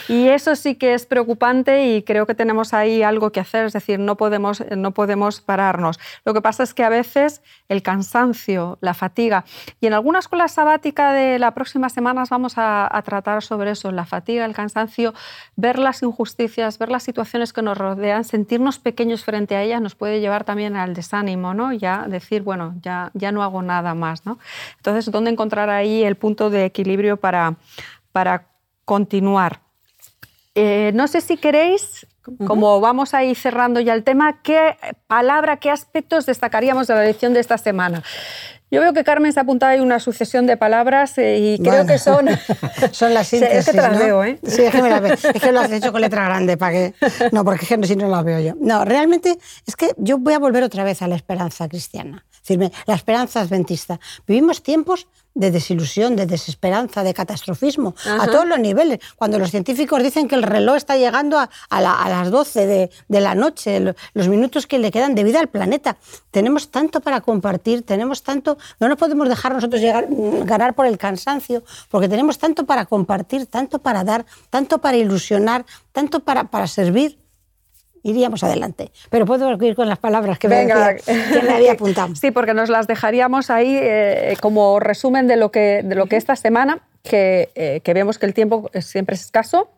y 0.09 0.29
eso 0.29 0.57
sí 0.57 0.75
que 0.75 0.95
es 0.95 1.07
preocupante 1.07 1.87
y 1.87 2.03
creo 2.03 2.27
que 2.27 2.35
tenemos 2.35 2.75
ahí 2.75 3.05
algo 3.05 3.31
que 3.31 3.39
hacer, 3.39 3.67
es 3.67 3.73
decir, 3.73 4.01
no 4.01 4.17
podemos, 4.17 4.65
no 4.77 4.91
podemos 4.91 5.41
pararnos. 5.41 6.01
Lo 6.25 6.35
que 6.35 6.43
pasa 6.43 6.65
es 6.65 6.75
que 6.75 6.83
a 6.83 6.89
veces 6.89 7.43
el 7.69 7.83
cansancio, 7.83 8.79
la 8.81 8.95
fatiga, 8.95 9.45
y 9.81 9.87
en 9.87 9.93
alguna 9.93 10.19
escuela 10.19 10.49
sabática 10.49 11.13
de 11.13 11.39
las 11.39 11.53
próximas 11.53 11.93
semanas 11.93 12.31
vamos 12.31 12.55
a 12.57 13.03
tratar 13.05 13.45
sobre 13.45 13.71
eso, 13.71 13.93
la 13.93 14.05
fatiga, 14.05 14.45
el 14.45 14.55
cansancio, 14.55 15.15
ver 15.55 15.79
las 15.79 16.03
injusticias 16.03 16.56
ver 16.79 16.89
las 16.91 17.03
situaciones 17.03 17.53
que 17.53 17.63
nos 17.63 17.77
rodean, 17.77 18.25
sentirnos 18.25 18.79
pequeños 18.79 19.25
frente 19.25 19.57
a 19.57 19.63
ellas 19.63 19.81
nos 19.81 19.95
puede 19.95 20.21
llevar 20.21 20.45
también 20.45 20.77
al 20.77 20.95
desánimo, 20.95 21.55
¿no? 21.55 21.73
Ya 21.73 22.07
decir, 22.09 22.43
bueno, 22.43 22.75
ya, 22.83 23.11
ya 23.15 23.33
no 23.33 23.43
hago 23.43 23.63
nada 23.63 23.95
más, 23.95 24.27
¿no? 24.27 24.39
Entonces, 24.77 25.11
¿dónde 25.11 25.31
encontrar 25.31 25.71
ahí 25.71 26.03
el 26.03 26.17
punto 26.17 26.51
de 26.51 26.65
equilibrio 26.65 27.17
para, 27.17 27.57
para 28.13 28.49
continuar? 28.85 29.61
Eh, 30.55 30.93
no 30.95 31.07
sé 31.07 31.21
si 31.21 31.37
queréis, 31.37 32.07
como 32.47 32.81
vamos 32.81 33.15
a 33.15 33.25
ir 33.25 33.37
cerrando 33.37 33.81
ya 33.81 33.95
el 33.95 34.05
tema, 34.05 34.43
¿qué 34.43 34.77
palabra, 35.07 35.59
qué 35.59 35.71
aspectos 35.71 36.27
destacaríamos 36.27 36.87
de 36.87 36.95
la 36.95 37.03
lección 37.03 37.35
de 37.35 37.41
esta 37.41 37.59
semana? 37.59 38.03
Yo 38.69 38.81
veo 38.81 38.93
que 38.93 39.05
Carmen 39.05 39.33
se 39.33 39.39
ha 39.39 39.45
apuntado 39.45 39.73
ahí 39.73 39.81
una 39.81 40.01
sucesión 40.01 40.47
de 40.47 40.57
palabras 40.57 41.17
eh, 41.19 41.39
y 41.39 41.63
creo 41.63 41.87
que 41.87 41.99
son... 41.99 42.27
son 42.91 43.15
las 43.15 43.29
síntesis, 43.29 43.59
Es 43.59 43.67
que 43.67 43.71
te 43.71 43.77
las 43.77 43.99
veo, 43.99 44.25
¿eh? 44.25 44.41
Sí, 44.43 44.63
es 44.63 44.73
que, 44.73 44.83
me 44.83 44.91
las 44.91 45.01
veo. 45.01 45.13
es 45.13 45.41
que 45.41 45.53
lo 45.53 45.61
has 45.61 45.71
hecho 45.71 45.93
con 45.93 46.01
letra 46.01 46.25
grande, 46.25 46.57
para 46.57 46.73
que... 46.73 46.95
No, 47.31 47.45
porque 47.45 47.65
es 47.65 47.69
que 47.69 47.87
si 47.87 47.95
no 47.95 48.09
las 48.09 48.25
veo 48.25 48.41
yo. 48.41 48.55
No, 48.61 48.85
realmente 48.85 49.39
es 49.65 49.77
que 49.77 49.93
yo 49.99 50.19
voy 50.19 50.35
a 50.35 50.41
volver 50.41 50.65
otra 50.65 50.83
vez 50.83 51.01
a 51.01 51.07
la 51.07 51.15
esperanza 51.15 51.69
cristiana. 51.69 52.27
Es 52.33 52.49
decir, 52.49 52.73
la 52.87 52.95
esperanza 52.95 53.41
adventista. 53.41 54.01
Vivimos 54.27 54.63
tiempos 54.63 55.07
de 55.37 55.51
desilusión, 55.51 56.17
de 56.17 56.27
desesperanza, 56.27 57.05
de 57.05 57.13
catastrofismo, 57.13 57.95
a 58.07 58.27
todos 58.27 58.47
los 58.47 58.59
niveles. 58.59 58.99
Cuando 59.17 59.39
los 59.39 59.51
científicos 59.51 60.03
dicen 60.03 60.29
que 60.29 60.35
el 60.35 60.43
reloj 60.43 60.77
está 60.77 60.97
llegando 60.97 61.39
a, 61.39 61.81
las 61.81 62.31
12 62.31 62.67
de, 62.67 63.21
la 63.21 63.35
noche, 63.35 63.95
los 64.15 64.29
minutos 64.29 64.67
que 64.67 64.79
le 64.79 64.91
quedan 64.91 65.15
de 65.15 65.25
vida 65.25 65.39
al 65.39 65.49
planeta, 65.49 65.99
tenemos 66.31 66.71
tanto 66.71 67.01
para 67.01 67.21
compartir, 67.21 67.83
tenemos 67.83 68.23
tanto, 68.23 68.57
no 68.81 68.89
nos 68.89 68.99
podemos 68.99 69.29
dejar 69.29 69.53
nosotros 69.53 69.81
llegar, 69.81 70.07
ganar 70.11 70.75
por 70.75 70.87
el 70.87 70.97
cansancio, 70.97 71.63
porque 71.91 72.09
tenemos 72.09 72.39
tanto 72.39 72.65
para 72.65 72.87
compartir, 72.87 73.47
tanto 73.47 73.79
para 73.79 74.05
dar, 74.05 74.25
tanto 74.49 74.79
para 74.79 74.97
ilusionar, 74.97 75.67
tanto 75.93 76.21
para, 76.21 76.45
para 76.45 76.67
servir 76.67 77.26
iríamos 78.07 78.43
adelante. 78.45 78.93
Pero 79.11 79.27
puedo 79.27 79.53
ir 79.65 79.75
con 79.75 79.89
las 79.89 79.99
palabras 79.99 80.39
que, 80.39 80.49
me, 80.49 80.73
había 81.53 81.73
apuntado. 81.73 82.15
Sí, 82.15 82.31
porque 82.31 82.55
nos 82.55 82.69
las 82.69 82.87
dejaríamos 82.87 83.51
ahí 83.51 83.77
eh, 83.79 84.37
como 84.41 84.81
resumen 84.81 85.27
de 85.27 85.37
lo 85.37 85.51
que, 85.51 85.83
de 85.85 85.95
lo 85.95 86.07
que 86.07 86.17
esta 86.17 86.37
semana, 86.37 86.81
que, 87.03 87.51
eh, 87.55 87.81
que 87.83 87.95
vemos 87.95 88.19
que 88.19 88.27
el 88.27 88.35
tiempo 88.35 88.71
siempre 88.81 89.17
es 89.17 89.23
escaso, 89.23 89.71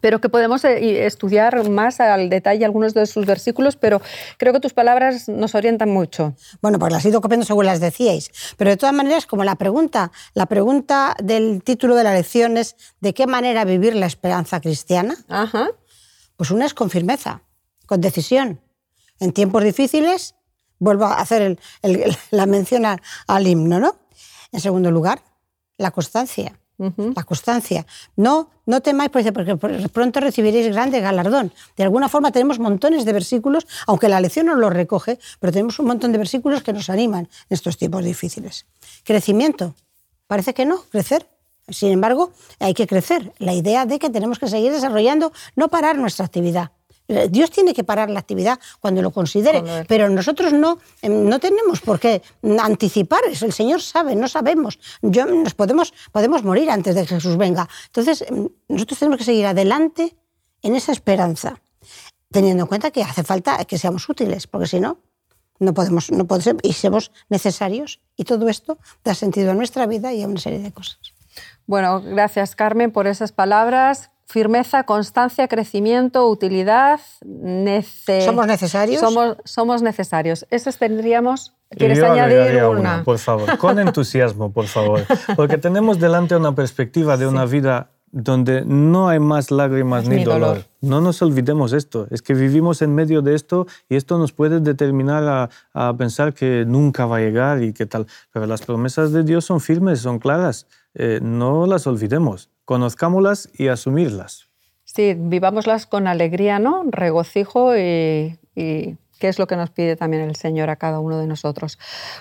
pero 0.00 0.20
que 0.20 0.28
podemos 0.28 0.64
eh, 0.64 1.06
estudiar 1.06 1.68
más 1.68 2.00
al 2.00 2.28
detalle 2.28 2.64
algunos 2.64 2.94
de 2.94 3.06
sus 3.06 3.26
versículos, 3.26 3.76
pero 3.76 4.00
creo 4.36 4.52
que 4.52 4.60
tus 4.60 4.72
palabras 4.72 5.28
nos 5.28 5.54
orientan 5.54 5.90
mucho. 5.90 6.34
Bueno, 6.60 6.78
pues 6.78 6.92
las 6.92 7.04
he 7.04 7.10
ido 7.10 7.20
copiando 7.20 7.46
según 7.46 7.66
las 7.66 7.80
decíais, 7.80 8.30
pero 8.56 8.70
de 8.70 8.76
todas 8.76 8.94
maneras, 8.94 9.26
como 9.26 9.44
la 9.44 9.56
pregunta, 9.56 10.10
la 10.34 10.46
pregunta 10.46 11.14
del 11.22 11.62
título 11.62 11.94
de 11.94 12.04
la 12.04 12.14
lección 12.14 12.56
es 12.56 12.76
¿de 13.00 13.14
qué 13.14 13.26
manera 13.26 13.64
vivir 13.64 13.94
la 13.94 14.06
esperanza 14.06 14.60
cristiana? 14.60 15.14
Pues 16.36 16.50
una 16.50 16.66
es 16.66 16.74
con 16.74 16.90
firmeza, 16.90 17.42
con 17.90 18.00
decisión. 18.00 18.60
En 19.18 19.32
tiempos 19.32 19.64
difíciles, 19.64 20.36
vuelvo 20.78 21.06
a 21.06 21.14
hacer 21.14 21.58
la 22.30 22.46
mención 22.46 22.84
al 22.86 23.46
himno, 23.48 23.80
¿no? 23.80 23.96
En 24.52 24.60
segundo 24.60 24.92
lugar, 24.92 25.24
la 25.76 25.90
constancia 25.90 26.56
la 27.14 27.24
constancia. 27.24 27.84
No, 28.16 28.48
no 28.64 28.80
temáis, 28.80 29.10
porque 29.10 29.56
pronto 29.92 30.20
recibiréis 30.20 30.68
grande 30.72 31.00
galardón. 31.00 31.52
De 31.76 31.82
alguna 31.82 32.08
forma 32.08 32.32
tenemos 32.32 32.58
montones 32.58 33.04
de 33.04 33.12
versículos, 33.12 33.66
aunque 33.86 34.08
la 34.08 34.18
lección 34.18 34.46
no 34.46 34.54
los 34.54 34.72
recoge, 34.72 35.18
pero 35.40 35.52
tenemos 35.52 35.78
un 35.78 35.86
montón 35.86 36.12
de 36.12 36.16
versículos 36.16 36.62
que 36.62 36.72
nos 36.72 36.88
animan 36.88 37.24
en 37.24 37.54
estos 37.54 37.76
tiempos 37.76 38.02
difíciles. 38.02 38.64
Crecimiento. 39.04 39.74
Parece 40.26 40.54
que 40.54 40.64
no, 40.64 40.80
crecer. 40.90 41.28
Sin 41.68 41.92
embargo, 41.92 42.32
hay 42.58 42.72
que 42.72 42.86
crecer. 42.86 43.30
La 43.38 43.52
idea 43.52 43.84
de 43.84 43.98
que 43.98 44.08
tenemos 44.08 44.38
que 44.38 44.48
seguir 44.48 44.72
desarrollando, 44.72 45.32
no 45.56 45.68
parar 45.68 45.98
nuestra 45.98 46.24
actividad. 46.24 46.70
Eh, 47.10 47.28
Dios 47.28 47.50
tiene 47.50 47.74
que 47.74 47.82
parar 47.82 48.08
la 48.08 48.20
actividad 48.20 48.60
cuando 48.78 49.02
lo 49.02 49.10
considere, 49.10 49.84
pero 49.88 50.08
nosotros 50.08 50.52
no, 50.52 50.78
em, 51.02 51.28
no 51.28 51.40
tenemos 51.40 51.80
por 51.80 51.98
qué 51.98 52.22
anticipar 52.60 53.22
eso. 53.28 53.46
El 53.46 53.52
Señor 53.52 53.82
sabe, 53.82 54.14
no 54.14 54.28
sabemos. 54.28 54.78
Yo, 55.02 55.26
nos 55.26 55.54
podemos, 55.54 55.92
podemos 56.12 56.44
morir 56.44 56.70
antes 56.70 56.94
de 56.94 57.02
que 57.02 57.08
Jesús 57.16 57.36
venga. 57.36 57.68
Entonces, 57.86 58.22
em, 58.22 58.48
nosotros 58.68 58.98
tenemos 59.00 59.18
que 59.18 59.24
seguir 59.24 59.46
adelante 59.46 60.16
en 60.62 60.76
esa 60.76 60.92
esperanza, 60.92 61.60
teniendo 62.30 62.62
en 62.62 62.68
cuenta 62.68 62.92
que 62.92 63.02
hace 63.02 63.24
falta 63.24 63.64
que 63.64 63.76
seamos 63.76 64.08
útiles, 64.08 64.46
porque 64.46 64.68
si 64.68 64.78
no, 64.78 64.98
no 65.58 65.74
podemos, 65.74 66.12
no 66.12 66.26
podemos 66.26 66.62
y 66.62 66.72
somos 66.74 67.10
necesarios. 67.28 68.00
Y 68.16 68.22
todo 68.22 68.48
esto 68.48 68.78
da 69.02 69.14
sentido 69.16 69.50
a 69.50 69.54
nuestra 69.54 69.86
vida 69.86 70.12
y 70.12 70.22
a 70.22 70.28
una 70.28 70.38
serie 70.38 70.60
de 70.60 70.70
cosas. 70.70 71.00
Bueno, 71.70 72.02
gracias 72.02 72.56
Carmen 72.56 72.90
por 72.90 73.06
esas 73.06 73.30
palabras 73.30 74.10
firmeza, 74.26 74.82
constancia, 74.84 75.46
crecimiento, 75.46 76.28
utilidad. 76.28 77.00
¿Somos 78.24 78.46
necesarios? 78.46 79.00
Somos, 79.00 79.36
somos 79.44 79.82
necesarios. 79.82 80.46
Esos 80.50 80.78
tendríamos. 80.78 81.54
¿Quieres 81.70 82.02
añadir 82.02 82.64
una? 82.64 83.04
Por 83.04 83.18
favor, 83.18 83.56
con 83.58 83.78
entusiasmo, 83.86 84.52
por 84.52 84.66
favor. 84.66 85.04
Porque 85.36 85.58
tenemos 85.58 86.00
delante 86.00 86.34
una 86.34 86.54
perspectiva 86.54 87.16
de 87.16 87.26
una 87.26 87.44
vida 87.44 87.90
donde 88.12 88.64
no 88.64 89.08
hay 89.08 89.20
más 89.20 89.52
lágrimas 89.52 90.08
ni, 90.08 90.24
dolor. 90.24 90.64
No 90.80 91.00
nos 91.00 91.22
olvidemos 91.22 91.72
esto, 91.72 92.08
es 92.10 92.22
que 92.22 92.34
vivimos 92.34 92.82
en 92.82 92.92
medio 92.92 93.22
de 93.22 93.36
esto 93.36 93.68
y 93.88 93.94
esto 93.94 94.18
nos 94.18 94.32
puede 94.32 94.58
determinar 94.58 95.22
a, 95.28 95.50
a, 95.72 95.96
pensar 95.96 96.34
que 96.34 96.64
nunca 96.66 97.06
va 97.06 97.18
a 97.18 97.20
llegar 97.20 97.62
y 97.62 97.72
qué 97.72 97.86
tal. 97.86 98.06
Pero 98.32 98.46
las 98.46 98.62
promesas 98.62 99.12
de 99.12 99.22
Dios 99.22 99.44
son 99.44 99.60
firmes, 99.60 100.00
son 100.00 100.18
claras, 100.18 100.66
eh, 100.94 101.20
no 101.22 101.66
las 101.66 101.86
olvidemos 101.86 102.50
conozcámoslas 102.70 103.50
y 103.52 103.66
asumirlas. 103.66 104.48
Sí, 104.84 105.16
vivámoslas 105.18 105.86
con 105.86 106.06
alegría, 106.06 106.60
¿no? 106.60 106.84
Regocijo 106.88 107.76
y, 107.76 108.38
y 108.54 108.96
que 109.20 109.28
es 109.28 109.38
lo 109.38 109.46
que 109.46 109.54
nos 109.54 109.70
pide 109.70 109.94
también 109.94 110.22
el 110.22 110.34
Señor 110.34 110.70
a 110.70 110.76
cada 110.76 110.98
uno 110.98 111.18
de 111.18 111.26
nosotros. 111.26 111.78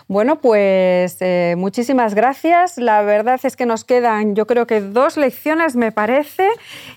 Bueno, 0.07 0.39
pues 0.39 1.17
eh, 1.21 1.55
muchísimas 1.57 2.13
gracias. 2.13 2.77
La 2.77 3.01
verdad 3.01 3.39
es 3.41 3.55
que 3.55 3.65
nos 3.65 3.85
quedan, 3.85 4.35
yo 4.35 4.45
creo 4.45 4.67
que 4.67 4.81
dos 4.81 5.17
lecciones, 5.17 5.75
me 5.75 5.91
parece, 5.91 6.47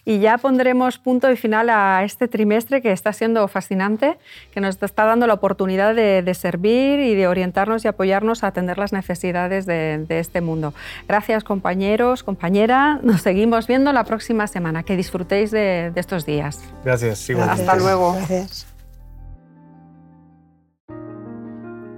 y 0.04 0.18
ya 0.18 0.38
pondremos 0.38 0.98
punto 0.98 1.30
y 1.30 1.36
final 1.36 1.70
a 1.70 2.02
este 2.04 2.28
trimestre 2.28 2.82
que 2.82 2.90
está 2.90 3.12
siendo 3.12 3.46
fascinante, 3.46 4.18
que 4.52 4.60
nos 4.60 4.82
está 4.82 5.04
dando 5.04 5.26
la 5.26 5.34
oportunidad 5.34 5.94
de, 5.94 6.32
servir 6.34 6.98
y 6.98 7.14
de 7.14 7.28
orientarnos 7.28 7.84
y 7.84 7.88
apoyarnos 7.88 8.42
a 8.42 8.48
atender 8.48 8.78
las 8.78 8.92
necesidades 8.92 9.66
de, 9.66 10.04
este 10.08 10.40
mundo. 10.40 10.74
Gracias, 11.06 11.44
compañeros, 11.44 12.22
compañera. 12.24 12.98
Nos 13.02 13.22
seguimos 13.22 13.66
viendo 13.68 13.92
la 13.92 14.04
próxima 14.04 14.46
semana. 14.48 14.82
Que 14.82 14.96
disfrutéis 14.96 15.52
de, 15.52 15.92
estos 15.94 16.26
días. 16.26 16.60
Gracias. 16.84 17.30
Hasta 17.30 17.76
luego. 17.76 18.14
Gracias. 18.14 18.71